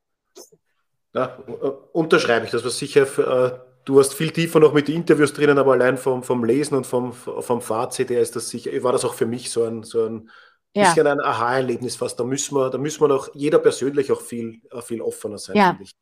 Ja, 1.17 1.39
äh, 1.49 1.69
unterschreibe 1.93 2.45
ich, 2.45 2.51
das 2.51 2.63
war 2.63 2.71
sicher, 2.71 3.07
für, 3.07 3.27
äh, 3.27 3.67
du 3.87 3.99
hast 3.99 4.13
viel 4.13 4.33
tiefer 4.33 4.61
noch 4.61 4.75
mit 4.75 4.89
Interviews 4.91 5.33
drinnen, 5.33 5.57
aber 5.57 5.73
allein 5.73 5.97
vom, 5.97 6.23
vom 6.23 6.45
Lesen 6.45 6.77
und 6.77 6.87
vom, 6.87 7.15
vom 7.15 7.63
Fazit 7.63 8.11
her 8.11 8.21
ist 8.21 8.37
das 8.37 8.51
sicher, 8.51 8.71
war 8.83 8.93
das 8.93 9.05
auch 9.05 9.15
für 9.15 9.25
mich 9.25 9.51
so 9.51 9.65
ein, 9.65 9.83
so 9.83 10.05
ein 10.05 10.31
ja. 10.75 10.89
bisschen 10.89 11.07
ein 11.07 11.21
Aha-Erlebnis 11.21 11.97
fast. 11.97 12.21
Da 12.21 12.25
müssen 12.25 12.55
wir, 12.55 12.69
da 12.69 12.77
müssen 12.77 13.01
wir 13.01 13.09
noch 13.09 13.35
jeder 13.35 13.59
persönlich 13.59 14.13
auch 14.13 14.21
viel, 14.21 14.61
äh, 14.71 14.83
viel 14.83 15.01
offener 15.01 15.39
sein, 15.39 15.57
ja. 15.57 15.69
finde 15.69 15.85
ich. 15.85 15.93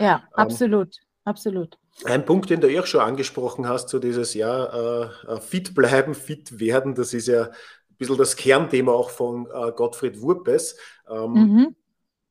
Ja, 0.00 0.16
ähm, 0.16 0.32
absolut, 0.34 0.96
absolut. 1.24 1.78
Ein 2.04 2.24
Punkt, 2.24 2.50
den 2.50 2.60
du 2.60 2.80
auch 2.80 2.86
schon 2.86 3.00
angesprochen 3.00 3.68
hast, 3.68 3.90
so 3.90 4.00
dieses 4.00 4.34
ja, 4.34 5.04
äh, 5.28 5.40
fit 5.40 5.74
bleiben, 5.74 6.14
fit 6.14 6.58
werden, 6.58 6.94
das 6.96 7.14
ist 7.14 7.28
ja 7.28 7.44
ein 7.44 7.96
bisschen 7.96 8.16
das 8.16 8.34
Kernthema 8.34 8.92
auch 8.92 9.10
von 9.10 9.46
äh, 9.46 9.70
Gottfried 9.70 10.20
Wurpes. 10.20 10.76
Ähm, 11.08 11.32
mhm 11.32 11.76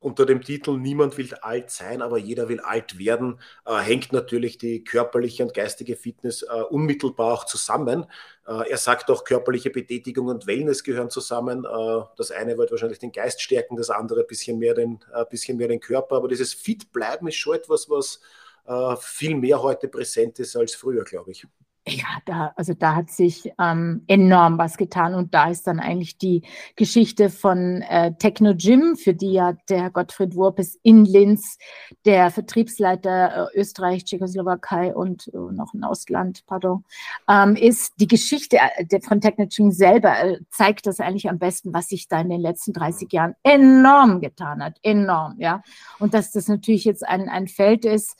unter 0.00 0.26
dem 0.26 0.42
Titel 0.42 0.76
Niemand 0.78 1.18
will 1.18 1.34
alt 1.34 1.70
sein, 1.70 2.02
aber 2.02 2.18
jeder 2.18 2.48
will 2.48 2.60
alt 2.60 2.98
werden, 2.98 3.40
äh, 3.66 3.76
hängt 3.78 4.12
natürlich 4.12 4.58
die 4.58 4.84
körperliche 4.84 5.42
und 5.42 5.54
geistige 5.54 5.96
Fitness 5.96 6.42
äh, 6.42 6.62
unmittelbar 6.70 7.32
auch 7.32 7.44
zusammen. 7.44 8.06
Äh, 8.46 8.70
er 8.70 8.78
sagt 8.78 9.10
auch, 9.10 9.24
körperliche 9.24 9.70
Betätigung 9.70 10.28
und 10.28 10.46
Wellness 10.46 10.84
gehören 10.84 11.10
zusammen. 11.10 11.64
Äh, 11.64 12.04
das 12.16 12.30
eine 12.30 12.56
wird 12.56 12.70
wahrscheinlich 12.70 13.00
den 13.00 13.12
Geist 13.12 13.42
stärken, 13.42 13.76
das 13.76 13.90
andere 13.90 14.20
ein 14.20 14.26
bisschen 14.26 14.58
mehr 14.58 14.74
den, 14.74 15.00
äh, 15.12 15.24
bisschen 15.28 15.56
mehr 15.56 15.68
den 15.68 15.80
Körper. 15.80 16.16
Aber 16.16 16.28
dieses 16.28 16.54
Fit-Bleiben 16.54 17.26
ist 17.28 17.36
schon 17.36 17.56
etwas, 17.56 17.90
was 17.90 18.20
äh, 18.66 18.96
viel 19.00 19.34
mehr 19.34 19.62
heute 19.62 19.88
präsent 19.88 20.38
ist 20.38 20.56
als 20.56 20.74
früher, 20.74 21.04
glaube 21.04 21.32
ich 21.32 21.46
ja, 21.88 22.06
da, 22.24 22.52
also 22.56 22.74
da 22.74 22.94
hat 22.94 23.10
sich 23.10 23.52
ähm, 23.58 24.04
enorm 24.06 24.58
was 24.58 24.76
getan 24.76 25.14
und 25.14 25.34
da 25.34 25.50
ist 25.50 25.66
dann 25.66 25.80
eigentlich 25.80 26.18
die 26.18 26.42
Geschichte 26.76 27.30
von 27.30 27.82
äh, 27.82 28.14
Techno 28.18 28.54
Gym, 28.54 28.96
für 28.96 29.14
die 29.14 29.32
ja 29.32 29.54
der 29.68 29.90
Gottfried 29.90 30.34
Wurpes 30.34 30.78
in 30.82 31.04
Linz, 31.04 31.58
der 32.04 32.30
Vertriebsleiter 32.30 33.50
äh, 33.52 33.58
Österreich, 33.58 34.04
Tschechoslowakei 34.04 34.94
und 34.94 35.28
äh, 35.28 35.36
noch 35.36 35.74
ein 35.74 35.84
Ausland, 35.84 36.44
pardon, 36.46 36.84
ähm, 37.28 37.56
ist 37.56 37.94
die 37.98 38.08
Geschichte 38.08 38.58
äh, 38.58 39.00
von 39.00 39.20
Techno 39.20 39.46
Gym 39.46 39.70
selber 39.70 40.18
äh, 40.18 40.38
zeigt 40.50 40.86
das 40.86 41.00
eigentlich 41.00 41.28
am 41.28 41.38
besten, 41.38 41.72
was 41.72 41.88
sich 41.88 42.08
da 42.08 42.20
in 42.20 42.30
den 42.30 42.40
letzten 42.40 42.72
30 42.72 43.12
Jahren 43.12 43.34
enorm 43.42 44.20
getan 44.20 44.62
hat, 44.62 44.78
enorm, 44.82 45.36
ja, 45.38 45.62
und 45.98 46.14
dass 46.14 46.32
das 46.32 46.48
natürlich 46.48 46.84
jetzt 46.84 47.06
ein, 47.06 47.28
ein 47.28 47.48
Feld 47.48 47.84
ist, 47.84 48.16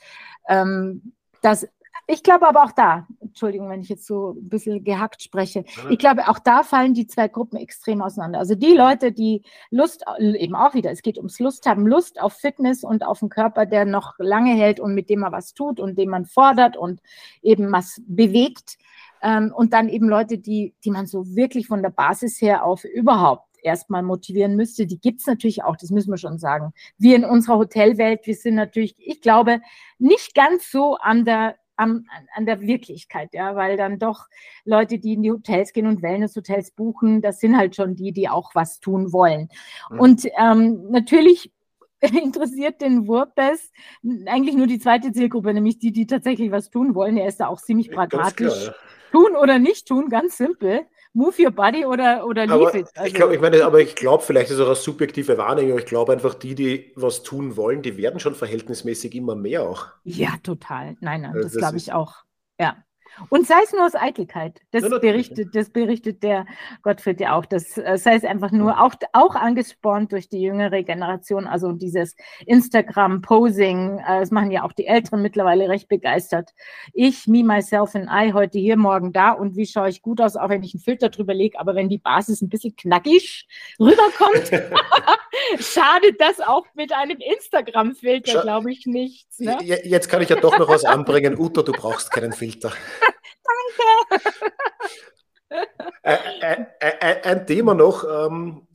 ähm, 0.48 1.12
das 1.42 1.68
ich 2.10 2.22
glaube 2.22 2.48
aber 2.48 2.64
auch 2.64 2.72
da, 2.72 3.06
Entschuldigung, 3.20 3.68
wenn 3.68 3.82
ich 3.82 3.90
jetzt 3.90 4.06
so 4.06 4.30
ein 4.30 4.48
bisschen 4.48 4.82
gehackt 4.82 5.22
spreche, 5.22 5.64
ich 5.90 5.98
glaube 5.98 6.26
auch 6.26 6.38
da 6.38 6.62
fallen 6.62 6.94
die 6.94 7.06
zwei 7.06 7.28
Gruppen 7.28 7.58
extrem 7.58 8.00
auseinander. 8.00 8.38
Also 8.38 8.54
die 8.54 8.72
Leute, 8.72 9.12
die 9.12 9.42
Lust, 9.70 10.04
eben 10.18 10.54
auch 10.54 10.72
wieder, 10.72 10.90
es 10.90 11.02
geht 11.02 11.18
ums 11.18 11.38
Lust 11.38 11.66
haben, 11.66 11.86
Lust 11.86 12.18
auf 12.20 12.32
Fitness 12.32 12.82
und 12.82 13.04
auf 13.04 13.22
einen 13.22 13.28
Körper, 13.28 13.66
der 13.66 13.84
noch 13.84 14.14
lange 14.18 14.54
hält 14.54 14.80
und 14.80 14.94
mit 14.94 15.10
dem 15.10 15.20
man 15.20 15.32
was 15.32 15.52
tut 15.52 15.80
und 15.80 15.98
dem 15.98 16.08
man 16.08 16.24
fordert 16.24 16.78
und 16.78 17.00
eben 17.42 17.70
was 17.70 18.00
bewegt. 18.06 18.78
Ähm, 19.20 19.52
und 19.54 19.74
dann 19.74 19.90
eben 19.90 20.08
Leute, 20.08 20.38
die, 20.38 20.74
die 20.84 20.90
man 20.90 21.06
so 21.06 21.36
wirklich 21.36 21.66
von 21.66 21.82
der 21.82 21.90
Basis 21.90 22.40
her 22.40 22.64
auf 22.64 22.84
überhaupt 22.84 23.48
erstmal 23.62 24.02
motivieren 24.02 24.56
müsste. 24.56 24.86
Die 24.86 24.98
gibt 24.98 25.20
es 25.20 25.26
natürlich 25.26 25.62
auch, 25.62 25.76
das 25.76 25.90
müssen 25.90 26.10
wir 26.10 26.16
schon 26.16 26.38
sagen. 26.38 26.72
Wir 26.96 27.16
in 27.16 27.24
unserer 27.24 27.58
Hotelwelt, 27.58 28.26
wir 28.26 28.34
sind 28.34 28.54
natürlich, 28.54 28.94
ich 28.98 29.20
glaube, 29.20 29.60
nicht 29.98 30.34
ganz 30.34 30.70
so 30.70 30.96
an 30.96 31.24
der 31.26 31.56
an, 31.78 32.06
an 32.34 32.46
der 32.46 32.60
Wirklichkeit, 32.60 33.32
ja, 33.32 33.56
weil 33.56 33.76
dann 33.76 33.98
doch 33.98 34.26
Leute, 34.64 34.98
die 34.98 35.14
in 35.14 35.22
die 35.22 35.30
Hotels 35.30 35.72
gehen 35.72 35.86
und 35.86 36.02
Wellnesshotels 36.02 36.72
buchen, 36.72 37.22
das 37.22 37.40
sind 37.40 37.56
halt 37.56 37.76
schon 37.76 37.94
die, 37.94 38.12
die 38.12 38.28
auch 38.28 38.54
was 38.54 38.80
tun 38.80 39.12
wollen. 39.12 39.48
Mhm. 39.90 40.00
Und 40.00 40.28
ähm, 40.38 40.90
natürlich 40.90 41.52
interessiert 42.00 42.80
den 42.80 43.08
WordPress 43.08 43.72
eigentlich 44.26 44.56
nur 44.56 44.66
die 44.66 44.78
zweite 44.78 45.12
Zielgruppe, 45.12 45.54
nämlich 45.54 45.78
die, 45.78 45.92
die 45.92 46.06
tatsächlich 46.06 46.50
was 46.50 46.70
tun 46.70 46.94
wollen. 46.94 47.16
Er 47.16 47.28
ist 47.28 47.40
da 47.40 47.48
auch 47.48 47.60
ziemlich 47.60 47.90
pragmatisch. 47.90 48.70
Tun 49.10 49.36
oder 49.36 49.58
nicht 49.58 49.88
tun, 49.88 50.10
ganz 50.10 50.36
simpel 50.36 50.86
move 51.12 51.42
your 51.42 51.50
body 51.50 51.84
oder, 51.84 52.26
oder 52.26 52.46
leave 52.46 52.78
it. 52.78 52.88
Also, 52.94 53.08
ich, 53.08 53.14
glaub, 53.14 53.30
ich 53.32 53.40
meine, 53.40 53.64
aber 53.64 53.80
ich 53.80 53.94
glaube, 53.94 54.22
vielleicht 54.22 54.50
ist 54.50 54.56
es 54.56 54.60
auch 54.60 54.66
eine 54.66 54.76
subjektive 54.76 55.38
Wahrnehmung. 55.38 55.78
Ich 55.78 55.86
glaube 55.86 56.12
einfach, 56.12 56.34
die, 56.34 56.54
die 56.54 56.92
was 56.96 57.22
tun 57.22 57.56
wollen, 57.56 57.82
die 57.82 57.96
werden 57.96 58.20
schon 58.20 58.34
verhältnismäßig 58.34 59.14
immer 59.14 59.34
mehr 59.34 59.62
auch. 59.62 59.88
Ja, 60.04 60.34
total. 60.42 60.96
Nein, 61.00 61.22
nein, 61.22 61.34
das, 61.34 61.52
das 61.52 61.56
glaube 61.56 61.76
ich 61.76 61.92
auch. 61.92 62.24
Ja. 62.60 62.76
Und 63.30 63.46
sei 63.46 63.56
es 63.64 63.72
nur 63.72 63.84
aus 63.84 63.94
Eitelkeit. 63.94 64.60
Das, 64.70 64.82
ja, 64.82 64.98
berichtet, 64.98 65.54
das 65.54 65.70
berichtet 65.70 66.22
der 66.22 66.46
Gottfried 66.82 67.20
ja 67.20 67.36
auch. 67.36 67.46
Das 67.46 67.76
äh, 67.76 67.96
sei 67.96 68.14
es 68.14 68.24
einfach 68.24 68.52
nur, 68.52 68.80
auch, 68.80 68.94
auch 69.12 69.34
angespornt 69.34 70.12
durch 70.12 70.28
die 70.28 70.40
jüngere 70.40 70.82
Generation, 70.82 71.46
also 71.46 71.72
dieses 71.72 72.16
Instagram-Posing, 72.46 73.98
äh, 73.98 74.20
das 74.20 74.30
machen 74.30 74.50
ja 74.50 74.64
auch 74.64 74.72
die 74.72 74.86
Älteren 74.86 75.22
mittlerweile 75.22 75.68
recht 75.68 75.88
begeistert. 75.88 76.50
Ich, 76.92 77.26
me, 77.26 77.44
myself 77.44 77.94
and 77.94 78.08
I, 78.10 78.32
heute 78.32 78.58
hier, 78.58 78.76
morgen 78.76 79.12
da 79.12 79.32
und 79.32 79.56
wie 79.56 79.66
schaue 79.66 79.88
ich 79.88 80.02
gut 80.02 80.20
aus, 80.20 80.36
auch 80.36 80.48
wenn 80.48 80.62
ich 80.62 80.74
einen 80.74 80.82
Filter 80.82 81.08
drüber 81.08 81.34
lege, 81.34 81.58
aber 81.58 81.74
wenn 81.74 81.88
die 81.88 81.98
Basis 81.98 82.42
ein 82.42 82.48
bisschen 82.48 82.76
knackig 82.76 83.46
rüberkommt, 83.80 84.50
schadet 85.60 86.20
das 86.20 86.40
auch 86.40 86.66
mit 86.74 86.92
einem 86.92 87.18
Instagram-Filter, 87.18 88.42
glaube 88.42 88.72
ich, 88.72 88.86
nichts. 88.86 89.38
Ne? 89.38 89.58
Jetzt 89.62 90.08
kann 90.08 90.22
ich 90.22 90.28
ja 90.28 90.36
doch 90.36 90.58
noch 90.58 90.68
was 90.68 90.84
anbringen. 90.84 91.38
Uta, 91.38 91.62
du 91.62 91.72
brauchst 91.72 92.10
keinen 92.10 92.32
Filter. 92.32 92.72
Ein, 96.02 96.66
ein, 96.80 97.22
ein, 97.22 97.46
Thema 97.46 97.74
noch, 97.74 98.04
ähm, 98.04 98.66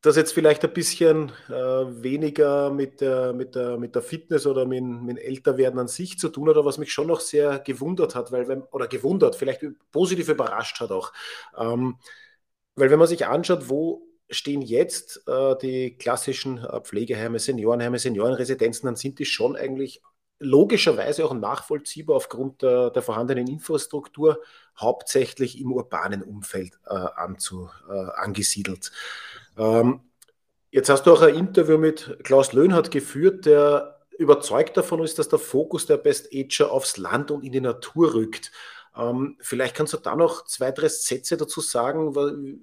das 0.00 0.16
jetzt 0.16 0.32
vielleicht 0.32 0.64
ein 0.64 0.72
bisschen 0.72 1.30
äh, 1.48 1.52
weniger 1.52 2.70
mit 2.70 3.00
der, 3.00 3.32
mit, 3.32 3.54
der, 3.54 3.78
mit 3.78 3.94
der 3.94 4.02
Fitness 4.02 4.46
oder 4.46 4.66
mit, 4.66 4.82
mit 4.82 5.18
Älterwerden 5.18 5.78
an 5.78 5.88
sich 5.88 6.18
zu 6.18 6.28
tun 6.28 6.48
hat, 6.48 6.56
aber 6.56 6.66
was 6.66 6.78
mich 6.78 6.92
schon 6.92 7.06
noch 7.06 7.20
sehr 7.20 7.60
gewundert 7.60 8.14
hat, 8.14 8.32
weil 8.32 8.66
oder 8.72 8.88
gewundert, 8.88 9.36
vielleicht 9.36 9.62
positiv 9.92 10.28
überrascht 10.28 10.80
hat 10.80 10.90
auch. 10.90 11.12
Ähm, 11.56 11.98
weil 12.74 12.90
wenn 12.90 12.98
man 12.98 13.08
sich 13.08 13.26
anschaut, 13.26 13.68
wo 13.68 14.02
stehen 14.28 14.62
jetzt 14.62 15.22
äh, 15.28 15.54
die 15.60 15.96
klassischen 15.96 16.58
äh, 16.58 16.80
Pflegeheime, 16.80 17.38
Seniorenheime, 17.38 17.98
Seniorenresidenzen, 17.98 18.86
dann 18.86 18.96
sind 18.96 19.18
die 19.18 19.26
schon 19.26 19.56
eigentlich 19.56 20.02
logischerweise 20.42 21.24
auch 21.24 21.34
nachvollziehbar 21.34 22.16
aufgrund 22.16 22.62
der, 22.62 22.90
der 22.90 23.02
vorhandenen 23.02 23.46
Infrastruktur, 23.46 24.40
hauptsächlich 24.78 25.60
im 25.60 25.72
urbanen 25.72 26.22
Umfeld 26.22 26.78
äh, 26.86 26.94
anzu, 26.94 27.70
äh, 27.88 28.10
angesiedelt. 28.16 28.92
Ähm, 29.56 30.00
jetzt 30.70 30.88
hast 30.88 31.04
du 31.04 31.12
auch 31.12 31.22
ein 31.22 31.34
Interview 31.34 31.78
mit 31.78 32.18
Klaus 32.24 32.52
Löhnhardt 32.52 32.90
geführt, 32.90 33.46
der 33.46 34.00
überzeugt 34.18 34.76
davon 34.76 35.02
ist, 35.02 35.18
dass 35.18 35.28
der 35.28 35.38
Fokus 35.38 35.86
der 35.86 35.96
Best 35.96 36.28
Ager 36.34 36.70
aufs 36.70 36.96
Land 36.96 37.30
und 37.30 37.44
in 37.44 37.52
die 37.52 37.60
Natur 37.60 38.14
rückt. 38.14 38.52
Ähm, 38.96 39.36
vielleicht 39.40 39.74
kannst 39.74 39.92
du 39.92 39.98
da 39.98 40.16
noch 40.16 40.44
zwei, 40.44 40.70
drei 40.70 40.88
Sätze 40.88 41.36
dazu 41.36 41.60
sagen. 41.60 42.14
Weil, 42.14 42.56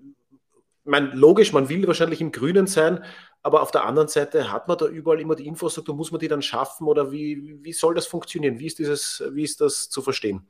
ich 0.86 1.14
logisch, 1.14 1.54
man 1.54 1.70
will 1.70 1.86
wahrscheinlich 1.88 2.22
im 2.22 2.32
Grünen 2.32 2.68
sein, 2.68 3.04
aber 3.42 3.62
auf 3.62 3.72
der 3.72 3.86
anderen 3.86 4.08
Seite 4.08 4.52
hat 4.52 4.68
man 4.68 4.78
da 4.78 4.88
überall 4.88 5.20
immer 5.20 5.36
die 5.36 5.48
Infrastruktur, 5.48 5.96
muss 5.96 6.12
man 6.12 6.20
die 6.20 6.28
dann 6.28 6.42
schaffen 6.42 6.88
oder 6.88 7.12
wie, 7.12 7.64
wie 7.64 7.74
soll 7.74 7.96
das 7.96 8.08
funktionieren? 8.08 8.60
Wie 8.60 8.68
ist, 8.68 8.80
dieses, 8.80 9.24
wie 9.32 9.44
ist 9.44 9.62
das 9.62 9.90
zu 9.90 10.02
verstehen? 10.02 10.48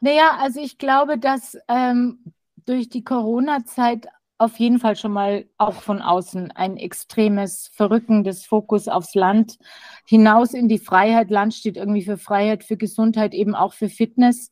Naja, 0.00 0.36
also 0.38 0.60
ich 0.60 0.78
glaube, 0.78 1.18
dass 1.18 1.56
ähm, 1.68 2.32
durch 2.64 2.88
die 2.88 3.04
Corona-Zeit 3.04 4.06
auf 4.36 4.58
jeden 4.58 4.80
Fall 4.80 4.96
schon 4.96 5.12
mal 5.12 5.46
auch 5.58 5.74
von 5.74 6.02
außen 6.02 6.50
ein 6.50 6.76
extremes 6.76 7.70
Verrücken 7.72 8.24
des 8.24 8.44
Fokus 8.44 8.88
aufs 8.88 9.14
Land 9.14 9.58
hinaus 10.04 10.54
in 10.54 10.66
die 10.66 10.78
Freiheit. 10.78 11.30
Land 11.30 11.54
steht 11.54 11.76
irgendwie 11.76 12.02
für 12.02 12.18
Freiheit, 12.18 12.64
für 12.64 12.76
Gesundheit, 12.76 13.32
eben 13.32 13.54
auch 13.54 13.74
für 13.74 13.88
Fitness. 13.88 14.50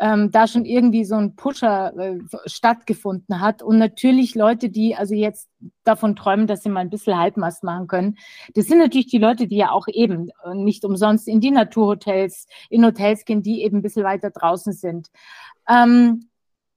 Ähm, 0.00 0.32
da 0.32 0.48
schon 0.48 0.64
irgendwie 0.64 1.04
so 1.04 1.14
ein 1.14 1.36
Pusher 1.36 1.96
äh, 1.96 2.18
stattgefunden 2.46 3.40
hat. 3.40 3.62
Und 3.62 3.78
natürlich 3.78 4.34
Leute, 4.34 4.68
die 4.68 4.96
also 4.96 5.14
jetzt 5.14 5.48
davon 5.84 6.16
träumen, 6.16 6.48
dass 6.48 6.64
sie 6.64 6.68
mal 6.68 6.80
ein 6.80 6.90
bisschen 6.90 7.16
Halbmast 7.16 7.62
machen 7.62 7.86
können. 7.86 8.18
Das 8.54 8.66
sind 8.66 8.78
natürlich 8.78 9.06
die 9.06 9.18
Leute, 9.18 9.46
die 9.46 9.56
ja 9.56 9.70
auch 9.70 9.86
eben 9.86 10.30
äh, 10.44 10.54
nicht 10.54 10.84
umsonst 10.84 11.28
in 11.28 11.40
die 11.40 11.52
Naturhotels, 11.52 12.46
in 12.68 12.84
Hotels 12.84 13.24
gehen, 13.24 13.42
die 13.42 13.62
eben 13.62 13.78
ein 13.78 13.82
bisschen 13.82 14.04
weiter 14.04 14.30
draußen 14.30 14.72
sind. 14.72 15.08
Ähm, 15.68 16.30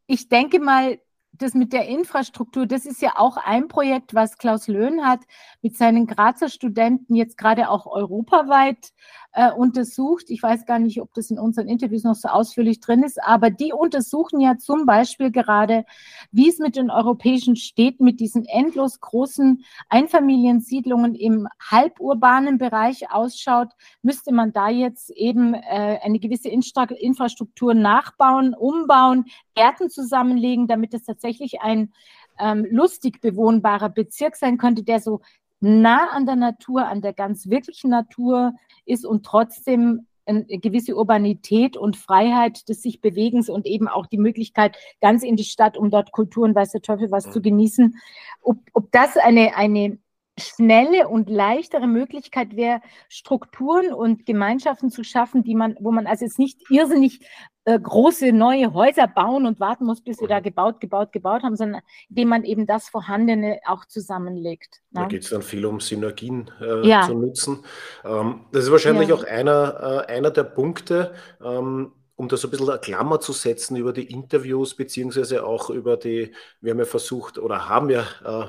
ich 0.06 0.30
denke 0.30 0.60
mal, 0.60 1.00
das 1.36 1.56
mit 1.56 1.74
der 1.74 1.88
Infrastruktur, 1.88 2.68
das 2.68 2.86
ist 2.86 3.02
ja 3.02 3.14
auch 3.16 3.38
ein 3.38 3.68
Projekt, 3.68 4.14
was 4.14 4.38
Klaus 4.38 4.68
Löhn 4.68 5.06
hat 5.06 5.22
mit 5.62 5.76
seinen 5.76 6.06
Grazer 6.06 6.48
Studenten 6.48 7.16
jetzt 7.16 7.38
gerade 7.38 7.70
auch 7.70 7.88
europaweit 7.88 8.94
äh, 9.32 9.52
untersucht. 9.52 10.26
Ich 10.30 10.44
weiß 10.44 10.66
gar 10.68 10.78
nicht, 10.78 11.02
ob 11.02 11.12
das 11.16 11.32
in 11.32 11.40
unseren 11.40 11.68
Interviews 11.68 12.04
noch 12.04 12.16
so 12.16 12.28
ausführlich 12.28 12.82
drin 12.82 13.02
ist, 13.02 13.22
aber 13.24 13.50
die 13.50 13.74
untersuchen 13.74 14.40
ja 14.42 14.58
zum 14.60 14.86
Beispiel 14.86 15.32
gerade, 15.32 15.86
wie 16.32 16.50
es 16.50 16.60
mit 16.60 16.76
den 16.76 16.92
europäischen 16.92 17.56
Städten, 17.56 18.04
mit 18.04 18.20
diesen 18.20 18.46
endlos 18.46 19.00
großen 19.00 19.64
Einfamiliensiedlungen 19.90 21.16
im 21.16 21.48
halburbanen 21.60 22.60
Bereich 22.60 23.12
ausschaut. 23.12 23.70
Müsste 24.04 24.34
man 24.34 24.54
da 24.54 24.70
jetzt 24.70 25.10
eben 25.10 25.56
äh, 25.56 26.00
eine 26.04 26.20
gewisse 26.20 26.50
Infrastruktur 26.50 27.74
nachbauen, 27.74 28.54
umbauen, 28.54 29.26
Gärten 29.56 29.90
zusammenlegen, 29.90 30.68
damit 30.68 30.94
es 30.94 31.04
tatsächlich 31.04 31.23
ein 31.62 31.94
ähm, 32.40 32.66
lustig 32.70 33.22
bewohnbarer 33.22 33.90
Bezirk 33.90 34.36
sein 34.36 34.58
könnte, 34.58 34.84
der 34.84 35.00
so 35.00 35.22
nah 35.60 36.10
an 36.12 36.26
der 36.26 36.36
Natur, 36.36 36.88
an 36.88 37.02
der 37.02 37.14
ganz 37.14 37.50
wirklichen 37.50 37.90
Natur 37.90 38.54
ist 38.86 39.06
und 39.06 39.26
trotzdem 39.26 40.08
eine 40.26 40.46
gewisse 40.46 40.96
Urbanität 40.96 41.76
und 41.76 41.98
Freiheit 41.98 42.70
des 42.70 42.82
sich 42.82 43.02
Bewegens 43.02 43.50
und 43.50 43.66
eben 43.66 43.88
auch 43.88 44.06
die 44.06 44.18
Möglichkeit 44.18 44.78
ganz 45.02 45.24
in 45.24 45.36
die 45.36 45.44
Stadt, 45.44 45.78
um 45.78 45.90
dort 45.90 46.12
Kultur 46.12 46.46
und 46.46 46.56
weiß 46.56 46.72
der 46.72 46.82
Teufel 46.82 47.12
was 47.12 47.30
zu 47.32 47.42
genießen. 47.42 47.98
Ob, 48.42 48.58
ob 48.74 48.92
das 48.92 49.18
eine, 49.18 49.56
eine 49.56 49.98
schnelle 50.40 51.08
und 51.08 51.30
leichtere 51.30 51.88
Möglichkeit 51.88 52.56
wäre, 52.56 52.82
Strukturen 53.08 53.94
und 53.94 54.26
Gemeinschaften 54.26 54.90
zu 54.90 55.04
schaffen, 55.04 55.44
die 55.44 55.56
man, 55.56 55.76
wo 55.80 55.92
man 55.92 56.08
also 56.08 56.26
jetzt 56.26 56.40
nicht 56.40 56.62
irrsinnig 56.70 57.20
äh, 57.66 57.80
große 57.80 58.34
neue 58.34 58.74
Häuser 58.74 59.08
bauen 59.08 59.46
und 59.46 59.60
warten 59.60 59.86
muss, 59.86 60.02
bis 60.02 60.20
wir 60.20 60.28
da 60.28 60.40
gebaut, 60.40 60.82
gebaut, 60.82 61.12
gebaut 61.12 61.44
haben, 61.44 61.56
sondern 61.56 61.82
indem 62.10 62.30
man 62.30 62.44
eben 62.44 62.66
das 62.66 62.90
Vorhandene 62.90 63.60
auch 63.66 63.86
zusammenlegt. 63.86 64.82
Ne? 64.92 65.02
Da 65.02 65.08
geht 65.08 65.24
es 65.24 65.30
dann 65.30 65.44
viel 65.44 65.66
um 65.66 65.80
Synergien 65.80 66.50
äh, 66.60 66.88
ja. 66.88 67.04
zu 67.04 67.14
nutzen. 67.14 67.64
Ähm, 68.04 68.46
das 68.52 68.66
ist 68.66 68.72
wahrscheinlich 68.72 69.10
ja. 69.10 69.16
auch 69.16 69.24
einer, 69.24 70.06
äh, 70.10 70.12
einer 70.12 70.32
der 70.32 70.44
Punkte, 70.44 71.14
ähm, 71.44 71.94
um 72.16 72.28
da 72.28 72.38
so 72.38 72.48
ein 72.48 72.52
bisschen 72.52 72.70
eine 72.70 72.80
Klammer 72.80 73.20
zu 73.20 73.34
setzen 73.34 73.76
über 73.76 73.94
die 73.94 74.12
Interviews, 74.12 74.76
beziehungsweise 74.76 75.46
auch 75.46 75.70
über 75.70 75.96
die, 75.96 76.34
wir 76.60 76.72
haben 76.72 76.80
ja 76.80 76.86
versucht 76.86 77.38
oder 77.38 77.70
haben 77.70 77.90
ja 77.90 78.04
äh, 78.26 78.48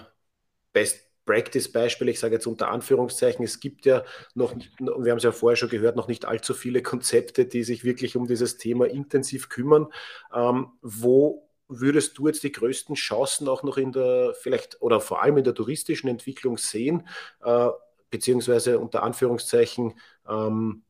Best 0.73 1.14
Practice-Beispiel, 1.27 2.09
ich 2.09 2.21
sage 2.21 2.35
jetzt 2.35 2.47
unter 2.47 2.71
Anführungszeichen, 2.71 3.45
es 3.45 3.61
gibt 3.61 3.87
ja 3.87 4.05
noch, 4.35 4.55
wir 4.79 5.11
haben 5.11 5.19
es 5.19 5.25
ja 5.25 5.33
vorher 5.33 5.57
schon 5.57 5.71
gehört, 5.71 5.97
noch 5.97 6.09
nicht 6.09 6.25
allzu 6.25 6.55
viele 6.55 6.83
Konzepte, 6.83 7.47
die 7.47 7.65
sich 7.65 7.85
wirklich 7.85 8.17
um 8.17 8.27
dieses 8.27 8.59
Thema 8.59 8.87
intensiv 8.87 9.49
kümmern. 9.49 9.89
Ähm, 10.35 10.69
wo 10.83 11.49
würdest 11.69 12.19
du 12.19 12.27
jetzt 12.27 12.43
die 12.43 12.53
größten 12.53 12.95
Chancen 12.95 13.49
auch 13.49 13.63
noch 13.63 13.79
in 13.79 13.93
der, 13.93 14.35
vielleicht 14.39 14.81
oder 14.83 15.01
vor 15.01 15.23
allem 15.23 15.39
in 15.39 15.45
der 15.45 15.55
touristischen 15.55 16.09
Entwicklung 16.09 16.59
sehen, 16.59 17.09
äh, 17.43 17.69
beziehungsweise 18.11 18.79
unter 18.79 19.03
Anführungszeichen, 19.03 19.95
ähm, 20.29 20.85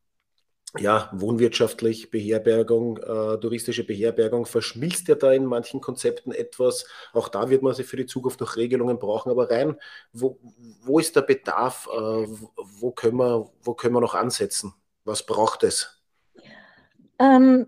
ja, 0.78 1.10
wohnwirtschaftlich, 1.12 2.10
Beherbergung, 2.10 2.98
äh, 2.98 3.38
touristische 3.38 3.84
Beherbergung 3.84 4.44
verschmilzt 4.46 5.08
ja 5.08 5.14
da 5.14 5.32
in 5.32 5.44
manchen 5.44 5.80
Konzepten 5.80 6.32
etwas. 6.32 6.86
Auch 7.12 7.28
da 7.28 7.48
wird 7.48 7.62
man 7.62 7.74
sich 7.74 7.86
für 7.86 7.96
die 7.96 8.06
Zukunft 8.06 8.40
noch 8.40 8.56
Regelungen 8.56 8.98
brauchen. 8.98 9.30
Aber 9.30 9.50
rein, 9.50 9.76
wo, 10.12 10.38
wo 10.82 10.98
ist 10.98 11.14
der 11.14 11.22
Bedarf? 11.22 11.88
Äh, 11.92 11.96
wo, 11.96 12.90
können 12.90 13.18
wir, 13.18 13.50
wo 13.62 13.74
können 13.74 13.94
wir 13.94 14.00
noch 14.00 14.14
ansetzen? 14.14 14.74
Was 15.04 15.24
braucht 15.24 15.62
es? 15.62 16.02
Ähm, 17.20 17.66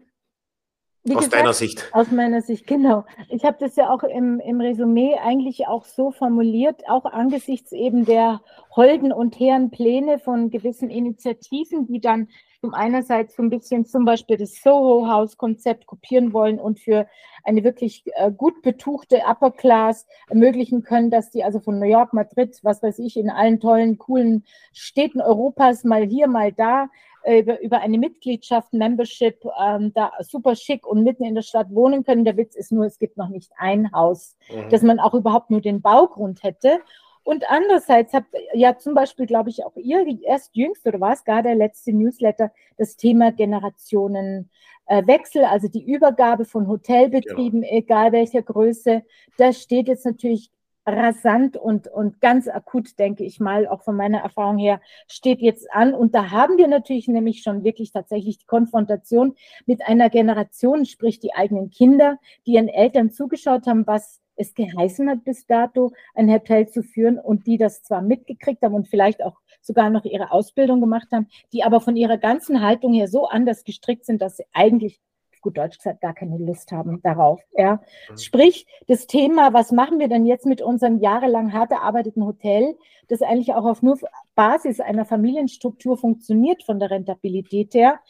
aus 1.09 1.17
gesagt, 1.17 1.35
deiner 1.35 1.53
Sicht. 1.53 1.89
Aus 1.93 2.11
meiner 2.11 2.43
Sicht, 2.43 2.67
genau. 2.67 3.05
Ich 3.29 3.45
habe 3.45 3.57
das 3.61 3.77
ja 3.77 3.91
auch 3.91 4.03
im, 4.03 4.41
im 4.41 4.61
Resümee 4.61 5.15
eigentlich 5.15 5.69
auch 5.69 5.85
so 5.85 6.11
formuliert, 6.11 6.83
auch 6.89 7.05
angesichts 7.05 7.71
eben 7.71 8.05
der 8.05 8.41
holden 8.75 9.13
und 9.13 9.39
hehren 9.39 9.71
Pläne 9.71 10.19
von 10.19 10.51
gewissen 10.51 10.91
Initiativen, 10.91 11.87
die 11.87 12.01
dann 12.01 12.29
zum 12.61 12.75
einerseits 12.75 13.37
so 13.37 13.43
ein 13.43 13.51
bisschen 13.51 13.85
zum 13.87 14.05
Beispiel 14.05 14.37
das 14.37 14.63
Soho-House-Konzept 14.63 15.87
kopieren 15.87 16.33
wollen 16.33 16.59
und 16.59 16.81
für 16.81 17.07
eine 17.45 17.65
wirklich 17.65 18.05
äh, 18.15 18.31
gut 18.31 18.63
betuchte 18.63 19.23
Upper 19.27 19.51
Class 19.51 20.07
ermöglichen 20.29 20.83
können, 20.83 21.11
dass 21.11 21.31
die 21.31 21.45
also 21.45 21.61
von 21.61 21.79
New 21.79 21.87
York, 21.87 22.13
Madrid, 22.13 22.59
was 22.63 22.83
weiß 22.83 22.99
ich, 22.99 23.17
in 23.17 23.31
allen 23.31 23.61
tollen, 23.61 23.99
coolen 23.99 24.45
Städten 24.73 25.21
Europas 25.21 25.85
mal 25.85 26.05
hier, 26.05 26.27
mal 26.27 26.53
da 26.53 26.89
äh, 27.27 27.41
über, 27.41 27.61
über 27.61 27.81
eine 27.81 27.99
Mitgliedschaft, 27.99 28.73
Membership, 28.73 29.45
ähm, 29.61 29.93
da 29.95 30.13
super 30.21 30.55
schick 30.55 30.87
und 30.87 31.03
mitten 31.03 31.25
in 31.25 31.35
der 31.35 31.43
Stadt 31.43 31.71
wohnen 31.71 32.05
können. 32.05 32.25
Der 32.25 32.37
Witz 32.37 32.55
ist 32.55 32.73
nur, 32.73 32.87
es 32.87 32.99
gibt 32.99 33.17
noch 33.17 33.29
nicht 33.29 33.51
ein 33.57 33.91
Haus, 33.93 34.37
mhm. 34.49 34.69
dass 34.71 34.83
man 34.83 35.01
auch 35.01 35.13
überhaupt 35.13 35.51
nur 35.51 35.61
den 35.61 35.83
Baugrund 35.83 36.43
hätte. 36.45 36.79
Und 37.27 37.45
andererseits 37.51 38.15
habt 38.15 38.33
ja 38.55 38.79
zum 38.79 38.95
Beispiel, 38.95 39.27
glaube 39.27 39.51
ich, 39.51 39.65
auch 39.65 39.75
ihr 39.75 40.07
erst 40.23 40.55
jüngst 40.55 40.87
oder 40.87 41.01
war 41.01 41.13
es 41.13 41.25
gar 41.25 41.43
der 41.43 41.57
letzte 41.57 41.93
Newsletter, 41.93 42.53
das 42.77 42.97
Thema 42.97 43.33
Generationenwechsel, 43.33 45.45
also 45.45 45.67
die 45.67 45.85
Übergabe 45.85 46.45
von 46.45 46.69
Hotelbetrieben, 46.69 47.63
genau. 47.63 47.75
egal 47.75 48.13
welcher 48.13 48.43
Größe. 48.43 49.03
Das 49.39 49.61
steht 49.61 49.89
jetzt 49.89 50.07
natürlich 50.07 50.53
rasant 50.87 51.57
und, 51.57 51.89
und 51.89 52.21
ganz 52.21 52.47
akut, 52.47 52.97
denke 52.97 53.25
ich 53.25 53.41
mal, 53.41 53.67
auch 53.67 53.83
von 53.83 53.97
meiner 53.97 54.19
Erfahrung 54.19 54.59
her, 54.59 54.81
steht 55.09 55.41
jetzt 55.41 55.69
an. 55.73 55.95
Und 55.95 56.15
da 56.15 56.31
haben 56.31 56.59
wir 56.59 56.69
natürlich 56.69 57.09
nämlich 57.09 57.43
schon 57.43 57.65
wirklich 57.65 57.91
tatsächlich 57.91 58.39
die 58.39 58.47
Konfrontation 58.47 59.35
mit 59.67 59.85
einer 59.85 60.11
Generation, 60.11 60.87
sprich 60.87 61.19
die 61.19 61.35
eigenen 61.35 61.71
Kinder, 61.71 62.21
die 62.47 62.53
ihren 62.53 62.69
Eltern 62.69 63.11
zugeschaut 63.11 63.67
haben, 63.67 63.85
was 63.85 64.21
es 64.37 64.55
geheißen 64.55 65.09
hat, 65.09 65.25
bis 65.25 65.47
dato 65.47 65.93
ein 66.15 66.31
Hotel 66.31 66.69
zu 66.69 66.83
führen 66.83 67.19
und 67.19 67.47
die 67.47 67.59
das 67.59 67.83
zwar 67.83 68.03
mitgekriegt 68.03 68.63
haben 68.63 68.75
und 68.75 68.89
vielleicht 68.89 69.23
auch 69.23 69.41
sogar 69.61 69.91
noch 69.91 70.05
ihre 70.05 70.31
Ausbildung 70.31 70.81
gemacht 70.81 71.09
haben, 71.13 71.29
die 71.53 71.65
aber 71.65 71.81
von 71.81 71.97
ihrer 71.97 72.19
ganzen 72.19 72.63
Haltung 72.63 72.93
her 72.93 73.09
so 73.09 73.27
anders 73.27 73.65
gestrickt 73.65 74.05
sind, 74.05 74.23
dass 74.23 74.37
sie 74.37 74.45
eigentlich 74.53 75.01
gut 75.47 75.59
Deutsch 75.59 75.79
gesagt, 75.79 76.01
gar 76.01 76.13
keine 76.13 76.39
Lust 76.39 76.73
haben 76.73 77.01
darauf. 77.03 77.41
Ja. 77.57 77.81
Mhm. 78.11 78.19
Sprich, 78.19 78.67
das 78.89 79.07
Thema, 79.07 79.53
was 79.53 79.71
machen 79.71 80.01
wir 80.01 80.09
denn 80.09 80.27
jetzt 80.27 80.45
mit 80.45 80.61
unserem 80.61 80.99
jahrelang 80.99 81.53
hart 81.53 81.71
erarbeiteten 81.71 82.27
Hotel, 82.27 82.77
das 83.07 83.23
eigentlich 83.23 83.55
auch 83.55 83.65
auf 83.65 83.81
nur 83.81 83.97
Basis 84.35 84.81
einer 84.81 85.05
Familienstruktur 85.05 85.97
funktioniert 85.97 86.65
von 86.65 86.81
der 86.81 86.91
Rentabilität 86.91 87.75
her, 87.75 88.01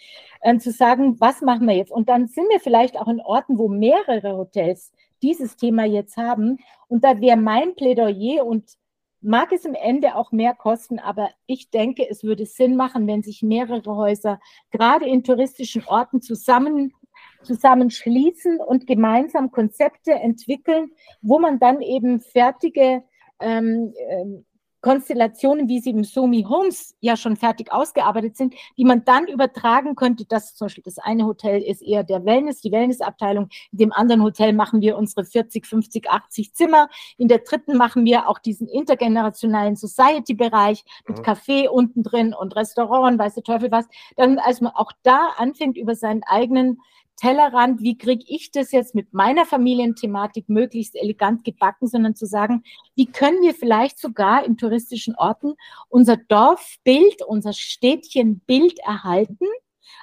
äh, 0.41 0.57
zu 0.57 0.71
sagen, 0.71 1.21
was 1.21 1.43
machen 1.43 1.69
wir 1.69 1.77
jetzt? 1.77 1.93
Und 1.93 2.09
dann 2.09 2.27
sind 2.27 2.49
wir 2.49 2.61
vielleicht 2.61 2.99
auch 2.99 3.09
in 3.09 3.21
Orten, 3.21 3.59
wo 3.59 3.69
mehrere 3.69 4.39
Hotels 4.39 4.93
dieses 5.23 5.57
Thema 5.57 5.85
jetzt 5.85 6.17
haben. 6.17 6.59
Und 6.89 7.05
da 7.05 7.21
wäre 7.21 7.37
mein 7.37 7.75
Plädoyer 7.75 8.45
und 8.45 8.65
mag 9.21 9.53
es 9.53 9.65
im 9.65 9.75
Ende 9.75 10.15
auch 10.15 10.31
mehr 10.31 10.55
kosten, 10.55 10.99
aber 10.99 11.31
ich 11.47 11.71
denke, 11.71 12.09
es 12.09 12.23
würde 12.23 12.47
Sinn 12.47 12.77
machen, 12.77 13.07
wenn 13.07 13.23
sich 13.23 13.43
mehrere 13.43 13.97
Häuser 13.97 14.41
gerade 14.71 15.07
in 15.07 15.25
touristischen 15.25 15.85
Orten 15.87 16.21
zusammen 16.23 16.93
zusammenschließen 17.43 18.59
und 18.61 18.87
gemeinsam 18.87 19.51
Konzepte 19.51 20.13
entwickeln, 20.13 20.91
wo 21.23 21.39
man 21.39 21.59
dann 21.59 21.81
eben 21.81 22.21
fertige 22.21 23.05
ähm, 23.41 23.95
ähm 24.11 24.45
Konstellationen, 24.87 25.69
wie 25.69 25.81
sie 25.81 25.91
im 25.91 26.05
Somi 26.05 26.47
Homes 26.49 26.95
ja 27.01 27.17
schon 27.17 27.35
fertig 27.35 27.73
ausgearbeitet 27.73 28.37
sind, 28.37 28.55
die 28.77 28.85
man 28.85 29.05
dann 29.05 29.27
übertragen 29.27 29.97
könnte. 29.97 30.27
Das 30.27 30.55
zum 30.55 30.67
Beispiel 30.67 30.85
das 30.85 30.99
eine 30.99 31.27
Hotel 31.27 31.61
ist 31.61 31.83
eher 31.83 32.05
der 32.05 32.25
Wellness, 32.25 32.61
die 32.61 32.71
Wellnessabteilung. 32.71 33.49
In 33.73 33.79
dem 33.79 33.93
anderen 33.93 34.23
Hotel 34.23 34.53
machen 34.53 34.81
wir 34.83 34.97
unsere 34.97 35.25
40, 35.25 35.67
50, 35.67 36.09
80 36.09 36.55
Zimmer. 36.55 36.89
In 37.19 37.27
der 37.27 37.39
dritten 37.39 37.77
machen 37.77 38.05
wir 38.05 38.29
auch 38.29 38.39
diesen 38.39 38.69
intergenerationalen 38.69 39.75
Society-Bereich 39.75 40.85
mit 41.09 41.19
mhm. 41.19 41.23
Café 41.23 41.67
unten 41.67 42.05
drin 42.05 42.33
und 42.33 42.55
Restaurant, 42.55 43.19
weiß 43.19 43.35
der 43.35 43.43
Teufel 43.43 43.73
was. 43.73 43.87
Dann, 44.15 44.39
als 44.39 44.61
man 44.61 44.71
auch 44.73 44.93
da 45.03 45.31
anfängt, 45.37 45.77
über 45.77 45.97
seinen 45.97 46.23
eigenen 46.23 46.79
Tellerrand, 47.17 47.81
wie 47.81 47.97
kriege 47.97 48.25
ich 48.29 48.51
das 48.51 48.73
jetzt 48.73 48.95
mit 48.95 49.13
meiner 49.13 49.47
Familienthematik 49.47 50.49
möglichst 50.49 50.95
elegant 50.97 51.45
gebacken, 51.45 51.89
sondern 51.89 52.15
zu 52.15 52.27
sagen, 52.27 52.63
wie 52.95 53.07
können 53.07 53.43
wir 53.43 53.55
vielleicht 53.55 53.99
sogar 53.99 54.45
in 54.45 54.57
touristischen 54.57 55.15
Orten 55.17 55.55
unser 55.89 56.17
Dorfbild, 56.17 57.23
unser 57.27 57.53
Städtchenbild 57.53 58.79
erhalten, 58.81 59.47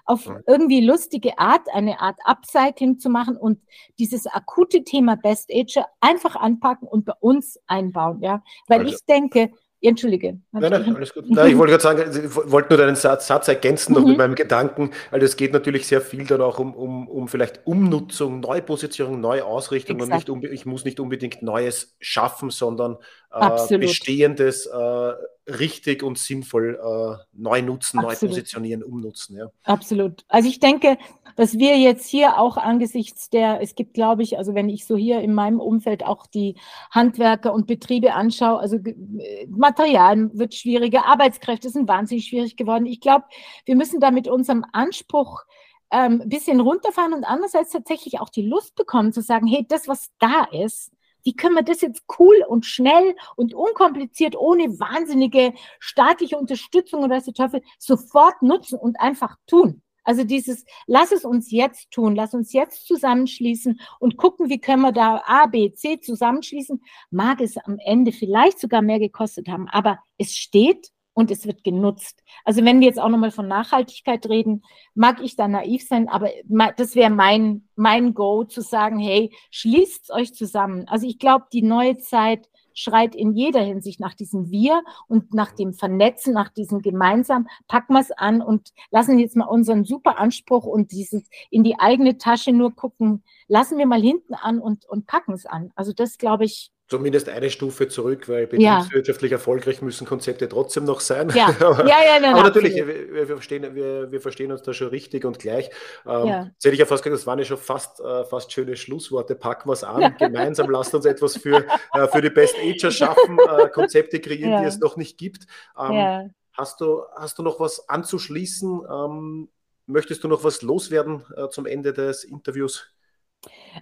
auf 0.05 0.29
irgendwie 0.47 0.85
lustige 0.85 1.37
Art, 1.37 1.67
eine 1.73 1.99
Art 1.99 2.17
Upcycling 2.25 2.99
zu 2.99 3.09
machen 3.09 3.37
und 3.37 3.61
dieses 3.99 4.27
akute 4.27 4.83
Thema 4.83 5.15
Best 5.15 5.51
Ager 5.53 5.87
einfach 6.01 6.35
anpacken 6.35 6.87
und 6.87 7.05
bei 7.05 7.13
uns 7.19 7.59
einbauen, 7.67 8.21
ja. 8.21 8.43
Weil 8.67 8.81
also, 8.81 8.93
ich 8.93 9.05
denke, 9.05 9.51
Entschuldige. 9.85 10.39
Nein, 10.53 10.71
nein, 10.71 10.95
alles 10.95 11.13
gut. 11.13 11.29
Nein, 11.29 11.51
ich 11.51 11.57
wollte 11.57 11.71
gerade 11.71 11.83
sagen, 11.83 12.25
ich 12.25 12.51
wollte 12.51 12.69
nur 12.69 12.77
deinen 12.77 12.95
Satz, 12.95 13.27
Satz 13.27 13.49
ergänzen 13.49 13.93
noch 13.93 14.01
mhm. 14.01 14.09
mit 14.09 14.17
meinem 14.17 14.35
Gedanken, 14.35 14.91
weil 15.11 15.21
es 15.21 15.35
geht 15.35 15.51
natürlich 15.51 15.87
sehr 15.87 15.99
viel 15.99 16.25
dann 16.25 16.39
auch 16.39 16.57
um, 16.57 16.73
um, 16.73 17.07
um 17.09 17.27
vielleicht 17.27 17.67
Umnutzung, 17.67 18.39
Neupositionierung, 18.39 19.19
Neuausrichtung 19.19 19.99
Exakt. 19.99 20.29
und 20.29 20.39
nicht, 20.41 20.53
ich 20.53 20.65
muss 20.65 20.85
nicht 20.85 21.01
unbedingt 21.01 21.41
Neues 21.41 21.97
schaffen, 21.99 22.49
sondern 22.49 22.95
äh, 23.31 23.77
Bestehendes 23.77 24.67
äh, 24.67 25.13
richtig 25.51 26.01
und 26.01 26.17
sinnvoll 26.17 26.79
äh, 26.81 27.23
neu 27.33 27.61
nutzen, 27.61 27.99
Absolut. 27.99 28.21
neu 28.21 28.27
positionieren, 28.29 28.83
umnutzen. 28.83 29.35
Ja. 29.35 29.47
Absolut. 29.63 30.23
Also 30.29 30.47
ich 30.47 30.61
denke, 30.61 30.97
dass 31.35 31.57
wir 31.57 31.77
jetzt 31.77 32.07
hier 32.07 32.37
auch 32.37 32.57
angesichts 32.57 33.29
der, 33.29 33.61
es 33.61 33.75
gibt, 33.75 33.93
glaube 33.93 34.23
ich, 34.23 34.37
also 34.37 34.55
wenn 34.55 34.69
ich 34.69 34.85
so 34.85 34.95
hier 34.95 35.21
in 35.21 35.33
meinem 35.33 35.59
Umfeld 35.59 36.05
auch 36.05 36.27
die 36.27 36.55
Handwerker 36.91 37.53
und 37.53 37.67
Betriebe 37.67 38.13
anschaue, 38.13 38.59
also 38.59 38.77
äh, 38.77 39.47
Material 39.47 40.29
wird 40.37 40.53
schwieriger, 40.53 41.05
Arbeitskräfte 41.05 41.69
sind 41.69 41.87
wahnsinnig 41.87 42.25
schwierig 42.25 42.55
geworden. 42.57 42.85
Ich 42.85 43.01
glaube, 43.01 43.25
wir 43.65 43.75
müssen 43.75 43.99
da 43.99 44.11
mit 44.11 44.27
unserem 44.27 44.65
Anspruch 44.71 45.43
ein 45.89 46.21
ähm, 46.21 46.29
bisschen 46.29 46.59
runterfahren 46.59 47.13
und 47.13 47.23
andererseits 47.23 47.71
tatsächlich 47.71 48.19
auch 48.19 48.29
die 48.29 48.41
Lust 48.41 48.75
bekommen 48.75 49.13
zu 49.13 49.21
sagen, 49.21 49.45
hey, 49.47 49.65
das, 49.67 49.87
was 49.87 50.09
da 50.19 50.45
ist, 50.51 50.91
wie 51.23 51.35
können 51.35 51.55
wir 51.55 51.63
das 51.63 51.81
jetzt 51.81 52.03
cool 52.19 52.43
und 52.47 52.65
schnell 52.65 53.15
und 53.35 53.53
unkompliziert, 53.53 54.35
ohne 54.35 54.63
wahnsinnige 54.79 55.53
staatliche 55.79 56.37
Unterstützung 56.37 57.03
oder 57.03 57.21
so 57.21 57.31
Teufel, 57.31 57.61
sofort 57.79 58.41
nutzen 58.41 58.77
und 58.77 58.99
einfach 58.99 59.37
tun? 59.47 59.81
Also 60.03 60.23
dieses, 60.23 60.65
lass 60.87 61.11
es 61.11 61.25
uns 61.25 61.51
jetzt 61.51 61.91
tun, 61.91 62.15
lass 62.15 62.33
uns 62.33 62.53
jetzt 62.53 62.87
zusammenschließen 62.87 63.79
und 63.99 64.17
gucken, 64.17 64.49
wie 64.49 64.59
können 64.59 64.81
wir 64.81 64.91
da 64.91 65.21
A, 65.25 65.45
B, 65.47 65.71
C 65.73 65.99
zusammenschließen. 65.99 66.81
Mag 67.11 67.41
es 67.41 67.57
am 67.57 67.77
Ende 67.79 68.11
vielleicht 68.11 68.59
sogar 68.59 68.81
mehr 68.81 68.99
gekostet 68.99 69.47
haben, 69.47 69.67
aber 69.69 69.99
es 70.17 70.35
steht 70.35 70.91
und 71.13 71.31
es 71.31 71.45
wird 71.45 71.63
genutzt. 71.63 72.23
Also 72.43 72.65
wenn 72.65 72.79
wir 72.79 72.87
jetzt 72.87 72.99
auch 72.99 73.09
nochmal 73.09 73.31
von 73.31 73.47
Nachhaltigkeit 73.47 74.25
reden, 74.27 74.63
mag 74.95 75.21
ich 75.21 75.35
da 75.35 75.47
naiv 75.47 75.87
sein, 75.87 76.09
aber 76.09 76.29
das 76.77 76.95
wäre 76.95 77.11
mein, 77.11 77.67
mein 77.75 78.13
Go 78.13 78.43
zu 78.43 78.61
sagen, 78.61 78.99
hey, 78.99 79.31
schließt 79.51 80.11
euch 80.11 80.33
zusammen. 80.33 80.87
Also 80.87 81.07
ich 81.07 81.19
glaube, 81.19 81.45
die 81.53 81.61
neue 81.61 81.97
Zeit 81.99 82.49
schreit 82.73 83.15
in 83.15 83.33
jeder 83.33 83.61
Hinsicht 83.61 83.99
nach 83.99 84.13
diesem 84.13 84.51
Wir 84.51 84.83
und 85.07 85.33
nach 85.33 85.51
dem 85.51 85.73
Vernetzen, 85.73 86.33
nach 86.33 86.49
diesem 86.49 86.81
gemeinsam, 86.81 87.47
packen 87.67 87.93
wir 87.93 88.01
es 88.01 88.11
an 88.11 88.41
und 88.41 88.73
lassen 88.91 89.19
jetzt 89.19 89.35
mal 89.35 89.45
unseren 89.45 89.85
super 89.85 90.19
Anspruch 90.19 90.65
und 90.65 90.91
dieses 90.91 91.23
in 91.49 91.63
die 91.63 91.79
eigene 91.79 92.17
Tasche 92.17 92.51
nur 92.51 92.75
gucken, 92.75 93.23
lassen 93.47 93.77
wir 93.77 93.85
mal 93.85 94.01
hinten 94.01 94.33
an 94.33 94.59
und, 94.59 94.85
und 94.85 95.07
packen 95.07 95.33
es 95.33 95.45
an. 95.45 95.71
Also 95.75 95.93
das 95.93 96.17
glaube 96.17 96.45
ich, 96.45 96.71
zumindest 96.93 97.27
eine 97.27 97.49
Stufe 97.49 97.87
zurück, 97.87 98.29
weil 98.29 98.45
betriebswirtschaftlich 98.45 99.31
ja. 99.31 99.37
erfolgreich 99.37 99.81
müssen 99.81 100.05
Konzepte 100.05 100.47
trotzdem 100.47 100.83
noch 100.83 100.99
sein. 100.99 101.31
Ja, 101.33 101.47
aber, 101.59 101.87
ja, 101.87 102.03
ja, 102.05 102.19
nein, 102.21 102.35
aber 102.35 102.43
natürlich, 102.43 102.75
wir, 102.75 102.85
wir, 103.11 103.25
verstehen, 103.25 103.73
wir, 103.73 104.11
wir, 104.11 104.21
verstehen 104.21 104.51
uns 104.51 104.61
da 104.61 104.75
schon 104.75 104.89
richtig 104.89 105.25
und 105.25 105.39
gleich. 105.39 105.71
Ähm, 106.05 106.27
ja. 106.27 106.43
Jetzt 106.43 106.65
hätte 106.65 106.73
ich 106.73 106.79
ja 106.79 106.85
fast 106.85 107.01
gesagt, 107.01 107.19
das 107.19 107.25
waren 107.25 107.39
ja 107.39 107.45
schon 107.45 107.57
fast, 107.57 107.99
äh, 107.99 108.25
fast 108.25 108.53
schöne 108.53 108.75
Schlussworte. 108.75 109.33
Packen 109.33 109.67
wir 109.69 109.73
es 109.73 109.83
an, 109.83 110.15
gemeinsam 110.19 110.69
lasst 110.69 110.93
uns 110.93 111.05
etwas 111.05 111.35
für, 111.35 111.65
äh, 111.93 112.07
für 112.09 112.21
die 112.21 112.29
Best 112.29 112.57
Ager 112.61 112.91
schaffen, 112.91 113.39
äh, 113.39 113.69
Konzepte 113.69 114.19
kreieren, 114.19 114.61
die 114.61 114.67
es 114.67 114.77
noch 114.77 114.95
nicht 114.95 115.17
gibt. 115.17 115.47
Ähm, 115.75 116.31
hast, 116.51 116.79
du, 116.79 117.01
hast 117.15 117.39
du 117.39 117.41
noch 117.41 117.59
was 117.59 117.89
anzuschließen? 117.89 118.81
Ähm, 118.87 119.49
möchtest 119.87 120.23
du 120.23 120.27
noch 120.27 120.43
was 120.43 120.61
loswerden 120.61 121.23
äh, 121.35 121.49
zum 121.49 121.65
Ende 121.65 121.91
des 121.91 122.23
Interviews? 122.23 122.93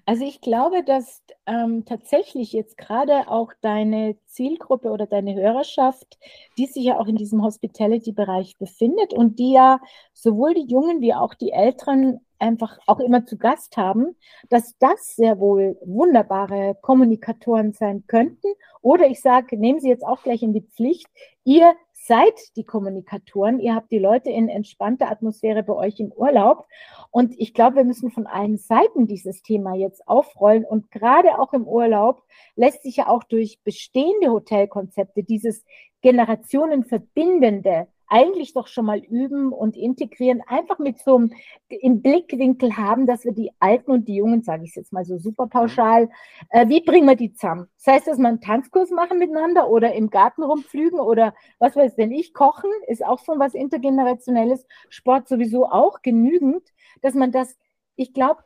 Also 0.05 0.25
ich 0.25 0.41
glaube, 0.41 0.83
dass 0.83 1.21
ähm, 1.45 1.85
tatsächlich 1.85 2.53
jetzt 2.53 2.77
gerade 2.77 3.27
auch 3.27 3.51
deine 3.61 4.15
Zielgruppe 4.25 4.89
oder 4.89 5.05
deine 5.05 5.35
Hörerschaft, 5.35 6.17
die 6.57 6.65
sich 6.65 6.85
ja 6.85 6.99
auch 6.99 7.07
in 7.07 7.15
diesem 7.15 7.43
Hospitality-Bereich 7.43 8.57
befindet 8.57 9.13
und 9.13 9.39
die 9.39 9.53
ja 9.53 9.79
sowohl 10.13 10.53
die 10.53 10.67
Jungen 10.67 11.01
wie 11.01 11.13
auch 11.13 11.33
die 11.33 11.51
Älteren 11.51 12.21
einfach 12.39 12.79
auch 12.87 12.99
immer 12.99 13.25
zu 13.25 13.37
Gast 13.37 13.77
haben, 13.77 14.15
dass 14.49 14.75
das 14.79 15.15
sehr 15.15 15.39
wohl 15.39 15.77
wunderbare 15.85 16.75
Kommunikatoren 16.81 17.73
sein 17.73 18.03
könnten. 18.07 18.47
Oder 18.81 19.07
ich 19.07 19.21
sage, 19.21 19.57
nehmen 19.57 19.79
Sie 19.79 19.89
jetzt 19.89 20.05
auch 20.05 20.23
gleich 20.23 20.41
in 20.41 20.53
die 20.53 20.61
Pflicht, 20.61 21.07
ihr 21.43 21.73
seid 22.05 22.33
die 22.55 22.63
Kommunikatoren, 22.63 23.59
ihr 23.59 23.75
habt 23.75 23.91
die 23.91 23.99
Leute 23.99 24.29
in 24.29 24.49
entspannter 24.49 25.11
Atmosphäre 25.11 25.63
bei 25.63 25.73
euch 25.73 25.99
im 25.99 26.11
Urlaub. 26.11 26.67
Und 27.11 27.33
ich 27.39 27.53
glaube, 27.53 27.77
wir 27.77 27.83
müssen 27.83 28.11
von 28.11 28.27
allen 28.27 28.57
Seiten 28.57 29.07
dieses 29.07 29.43
Thema 29.43 29.75
jetzt 29.75 30.07
aufrollen. 30.07 30.65
Und 30.65 30.91
gerade 30.91 31.39
auch 31.39 31.53
im 31.53 31.67
Urlaub 31.67 32.23
lässt 32.55 32.83
sich 32.83 32.97
ja 32.97 33.07
auch 33.07 33.23
durch 33.23 33.59
bestehende 33.63 34.31
Hotelkonzepte 34.31 35.23
dieses 35.23 35.63
generationenverbindende 36.01 37.87
eigentlich 38.11 38.53
doch 38.53 38.67
schon 38.67 38.85
mal 38.85 38.99
üben 38.99 39.53
und 39.53 39.77
integrieren, 39.77 40.41
einfach 40.45 40.79
mit 40.79 40.99
so 40.99 41.15
einem 41.15 41.33
im 41.69 42.01
Blickwinkel 42.01 42.75
haben, 42.75 43.07
dass 43.07 43.23
wir 43.23 43.31
die 43.31 43.51
Alten 43.59 43.89
und 43.91 44.07
die 44.09 44.15
Jungen, 44.15 44.43
sage 44.43 44.65
ich 44.65 44.75
jetzt 44.75 44.91
mal 44.91 45.05
so 45.05 45.17
super 45.17 45.47
pauschal, 45.47 46.09
äh, 46.49 46.67
wie 46.67 46.81
bringen 46.81 47.07
wir 47.07 47.15
die 47.15 47.31
zusammen? 47.31 47.67
Das 47.77 47.93
heißt, 47.95 48.07
dass 48.07 48.17
wir 48.17 48.27
einen 48.27 48.41
Tanzkurs 48.41 48.89
machen 48.91 49.17
miteinander 49.17 49.69
oder 49.69 49.93
im 49.93 50.09
Garten 50.09 50.43
rumflügen 50.43 50.99
oder 50.99 51.33
was 51.57 51.77
weiß 51.77 51.95
denn 51.95 52.11
ich, 52.11 52.33
kochen 52.33 52.69
ist 52.87 53.03
auch 53.05 53.19
so 53.19 53.39
was 53.39 53.53
intergenerationelles, 53.53 54.65
Sport 54.89 55.29
sowieso 55.29 55.67
auch 55.67 56.01
genügend, 56.01 56.67
dass 57.01 57.13
man 57.13 57.31
das, 57.31 57.57
ich 57.95 58.13
glaube, 58.13 58.43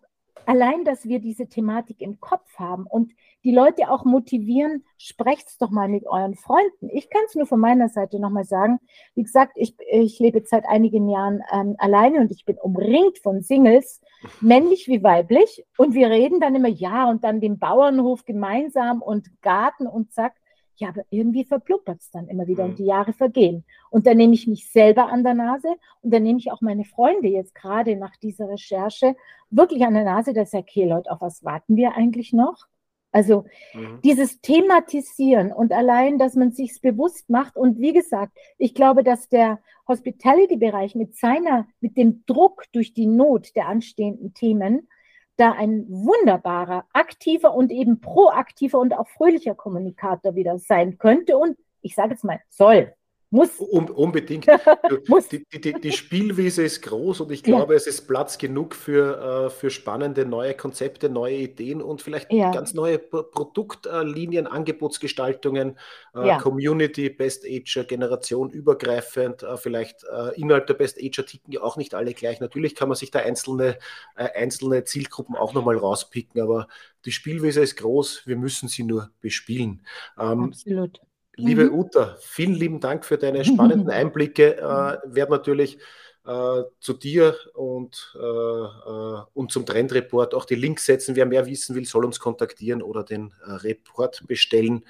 allein, 0.48 0.84
dass 0.86 1.06
wir 1.06 1.20
diese 1.20 1.48
Thematik 1.48 2.02
im 2.02 2.20
Kopf 2.20 2.58
haben 2.58 2.86
und 2.86 3.12
die 3.44 3.54
Leute 3.54 3.92
auch 3.92 4.06
motivieren, 4.06 4.84
sprecht 4.98 5.48
es 5.48 5.58
doch 5.58 5.70
mal 5.70 5.88
mit 5.88 6.08
euren 6.08 6.36
Freunden. 6.36 6.90
Ich 6.92 7.10
kann 7.10 7.22
es 7.28 7.36
nur 7.36 7.46
von 7.46 7.60
meiner 7.60 7.90
Seite 7.90 8.20
nochmal 8.20 8.46
sagen. 8.46 8.80
Wie 9.14 9.24
gesagt, 9.24 9.54
ich, 9.56 9.76
ich 9.92 10.20
lebe 10.20 10.42
seit 10.46 10.66
einigen 10.66 11.10
Jahren 11.10 11.42
ähm, 11.52 11.76
alleine 11.78 12.20
und 12.22 12.32
ich 12.32 12.46
bin 12.46 12.58
umringt 12.58 13.20
von 13.20 13.42
Singles, 13.42 14.02
männlich 14.42 14.88
wie 14.88 15.04
weiblich. 15.04 15.64
Und 15.78 15.94
wir 15.94 16.10
reden 16.10 16.40
dann 16.40 16.56
immer, 16.56 16.70
ja, 16.70 17.10
und 17.10 17.24
dann 17.24 17.40
den 17.40 17.60
Bauernhof 17.60 18.26
gemeinsam 18.26 19.02
und 19.02 19.42
Garten 19.42 19.88
und 19.88 20.12
zack. 20.14 20.34
Ja, 20.78 20.90
aber 20.90 21.04
irgendwie 21.10 21.46
verpluppert 21.46 22.02
es 22.02 22.12
dann 22.12 22.28
immer 22.28 22.48
wieder 22.48 22.66
mhm. 22.66 22.72
und 22.72 22.80
die 22.80 22.86
Jahre 22.86 23.14
vergehen. 23.14 23.64
Und 23.90 24.08
dann 24.08 24.18
nehme 24.18 24.34
ich 24.34 24.48
mich 24.48 24.72
selber 24.72 25.08
an 25.08 25.24
der 25.24 25.34
Nase 25.34 25.70
und 26.02 26.14
dann 26.14 26.24
nehme 26.24 26.40
ich 26.40 26.52
auch 26.52 26.62
meine 26.62 26.86
Freunde 26.86 27.28
jetzt 27.28 27.56
gerade 27.56 27.96
nach 27.96 28.16
dieser 28.18 28.50
Recherche 28.50 29.16
wirklich 29.50 29.86
an 29.86 29.94
der 29.94 30.04
Nase, 30.04 30.34
dass 30.34 30.50
ich 30.50 30.52
sage, 30.52 30.66
okay, 30.70 30.86
Leute, 30.86 31.12
auf 31.12 31.22
was 31.22 31.44
warten 31.44 31.76
wir 31.76 31.96
eigentlich 31.96 32.34
noch? 32.34 32.68
Also 33.16 33.46
mhm. 33.74 34.02
dieses 34.04 34.42
Thematisieren 34.42 35.54
und 35.54 35.72
allein, 35.72 36.20
dass 36.20 36.36
man 36.36 36.52
sich 36.52 36.82
bewusst 36.82 37.30
macht. 37.30 37.56
Und 37.56 37.80
wie 37.80 37.94
gesagt, 37.94 38.38
ich 38.58 38.76
glaube, 38.76 39.04
dass 39.04 39.30
der 39.30 39.60
Hospitality-Bereich 39.88 40.96
mit 40.96 41.16
seiner, 41.16 41.66
mit 41.80 41.96
dem 41.96 42.26
Druck 42.26 42.66
durch 42.74 42.94
die 42.94 43.06
Not 43.08 43.56
der 43.56 43.70
anstehenden 43.70 44.34
Themen 44.34 44.90
da 45.38 45.52
ein 45.52 45.86
wunderbarer, 45.90 46.86
aktiver 46.94 47.54
und 47.54 47.72
eben 47.72 48.00
proaktiver 48.00 48.80
und 48.80 48.94
auch 48.94 49.08
fröhlicher 49.08 49.56
Kommunikator 49.56 50.36
wieder 50.36 50.58
sein 50.60 50.98
könnte 50.98 51.38
und 51.38 51.58
ich 51.82 51.96
sage 51.96 52.12
jetzt 52.12 52.24
mal 52.24 52.40
soll. 52.50 52.94
Muss. 53.32 53.60
Um, 53.60 53.90
unbedingt. 53.90 54.46
Muss. 55.08 55.28
Die, 55.30 55.46
die, 55.54 55.74
die, 55.74 55.92
Spielwiese 55.92 56.64
ist 56.64 56.82
groß 56.84 57.22
und 57.22 57.32
ich 57.32 57.44
glaube, 57.44 57.74
ja. 57.74 57.78
es 57.78 57.88
ist 57.88 58.08
Platz 58.08 58.38
genug 58.38 58.76
für, 58.76 59.48
äh, 59.48 59.50
für 59.50 59.70
spannende 59.70 60.26
neue 60.26 60.54
Konzepte, 60.54 61.10
neue 61.10 61.36
Ideen 61.38 61.82
und 61.82 62.02
vielleicht 62.02 62.32
ja. 62.32 62.52
ganz 62.52 62.74
neue 62.74 63.00
Produktlinien, 63.00 64.48
Angebotsgestaltungen, 64.48 65.78
äh, 66.16 66.28
ja. 66.28 66.38
Community, 66.38 67.10
Best 67.10 67.46
Ager, 67.46 67.84
Generation 67.84 68.52
übergreifend, 68.52 69.44
äh, 69.44 69.58
vielleicht 69.58 70.06
innerhalb 70.36 70.68
der 70.68 70.74
Best 70.76 70.98
Ager 71.02 71.26
ticken 71.26 71.52
ja 71.52 71.62
auch 71.62 71.78
nicht 71.78 71.94
alle 71.94 72.14
gleich. 72.14 72.40
Natürlich 72.40 72.76
kann 72.76 72.88
man 72.90 72.96
sich 72.96 73.12
da 73.12 73.20
einzelne, 73.20 73.78
einzelne 74.16 74.84
Zielgruppen 74.84 75.36
auch 75.36 75.54
nochmal 75.54 75.78
rauspicken, 75.78 76.42
aber 76.42 76.68
die 77.06 77.12
Spielwiese 77.12 77.62
ist 77.62 77.78
groß, 77.78 78.24
wir 78.26 78.36
müssen 78.36 78.68
sie 78.68 78.84
nur 78.84 79.12
bespielen. 79.22 79.86
Ähm, 80.18 80.46
Absolut. 80.46 81.00
Liebe 81.38 81.66
mhm. 81.66 81.80
Uta, 81.80 82.16
vielen 82.20 82.54
lieben 82.54 82.80
Dank 82.80 83.06
für 83.06 83.18
deine 83.18 83.44
spannenden 83.46 83.90
Einblicke. 83.92 84.58
Äh, 84.58 84.98
werde 85.14 85.32
natürlich 85.32 85.78
äh, 86.26 86.64
zu 86.80 86.94
dir 86.94 87.36
und, 87.54 88.16
äh, 88.20 88.24
äh, 88.24 89.22
und 89.34 89.52
zum 89.52 89.66
Trendreport 89.66 90.34
auch 90.34 90.46
die 90.46 90.56
Links 90.56 90.86
setzen. 90.86 91.16
Wer 91.16 91.26
mehr 91.26 91.46
wissen 91.46 91.76
will, 91.76 91.86
soll 91.86 92.06
uns 92.06 92.20
kontaktieren 92.20 92.82
oder 92.82 93.04
den 93.04 93.34
äh, 93.46 93.52
Report 93.52 94.24
bestellen. 94.28 94.86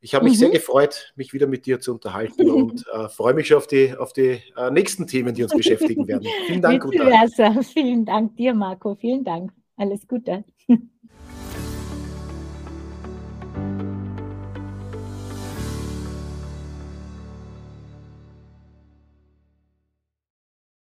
Ich 0.00 0.14
habe 0.14 0.24
mich 0.24 0.34
mhm. 0.34 0.38
sehr 0.38 0.50
gefreut, 0.50 1.12
mich 1.14 1.32
wieder 1.32 1.46
mit 1.46 1.66
dir 1.66 1.78
zu 1.78 1.92
unterhalten 1.92 2.50
und 2.50 2.84
äh, 2.92 3.08
freue 3.08 3.34
mich 3.34 3.46
schon 3.46 3.58
auf 3.58 3.68
die, 3.68 3.94
auf 3.96 4.12
die 4.12 4.40
nächsten 4.72 5.06
Themen, 5.06 5.34
die 5.34 5.44
uns 5.44 5.54
beschäftigen 5.54 6.08
werden. 6.08 6.26
Vielen 6.46 6.62
Dank, 6.62 6.84
Uta. 6.84 7.26
Vielen 7.62 8.04
Dank 8.04 8.36
dir, 8.36 8.52
Marco. 8.52 8.96
Vielen 8.96 9.22
Dank. 9.22 9.52
Alles 9.76 10.06
Gute. 10.08 10.44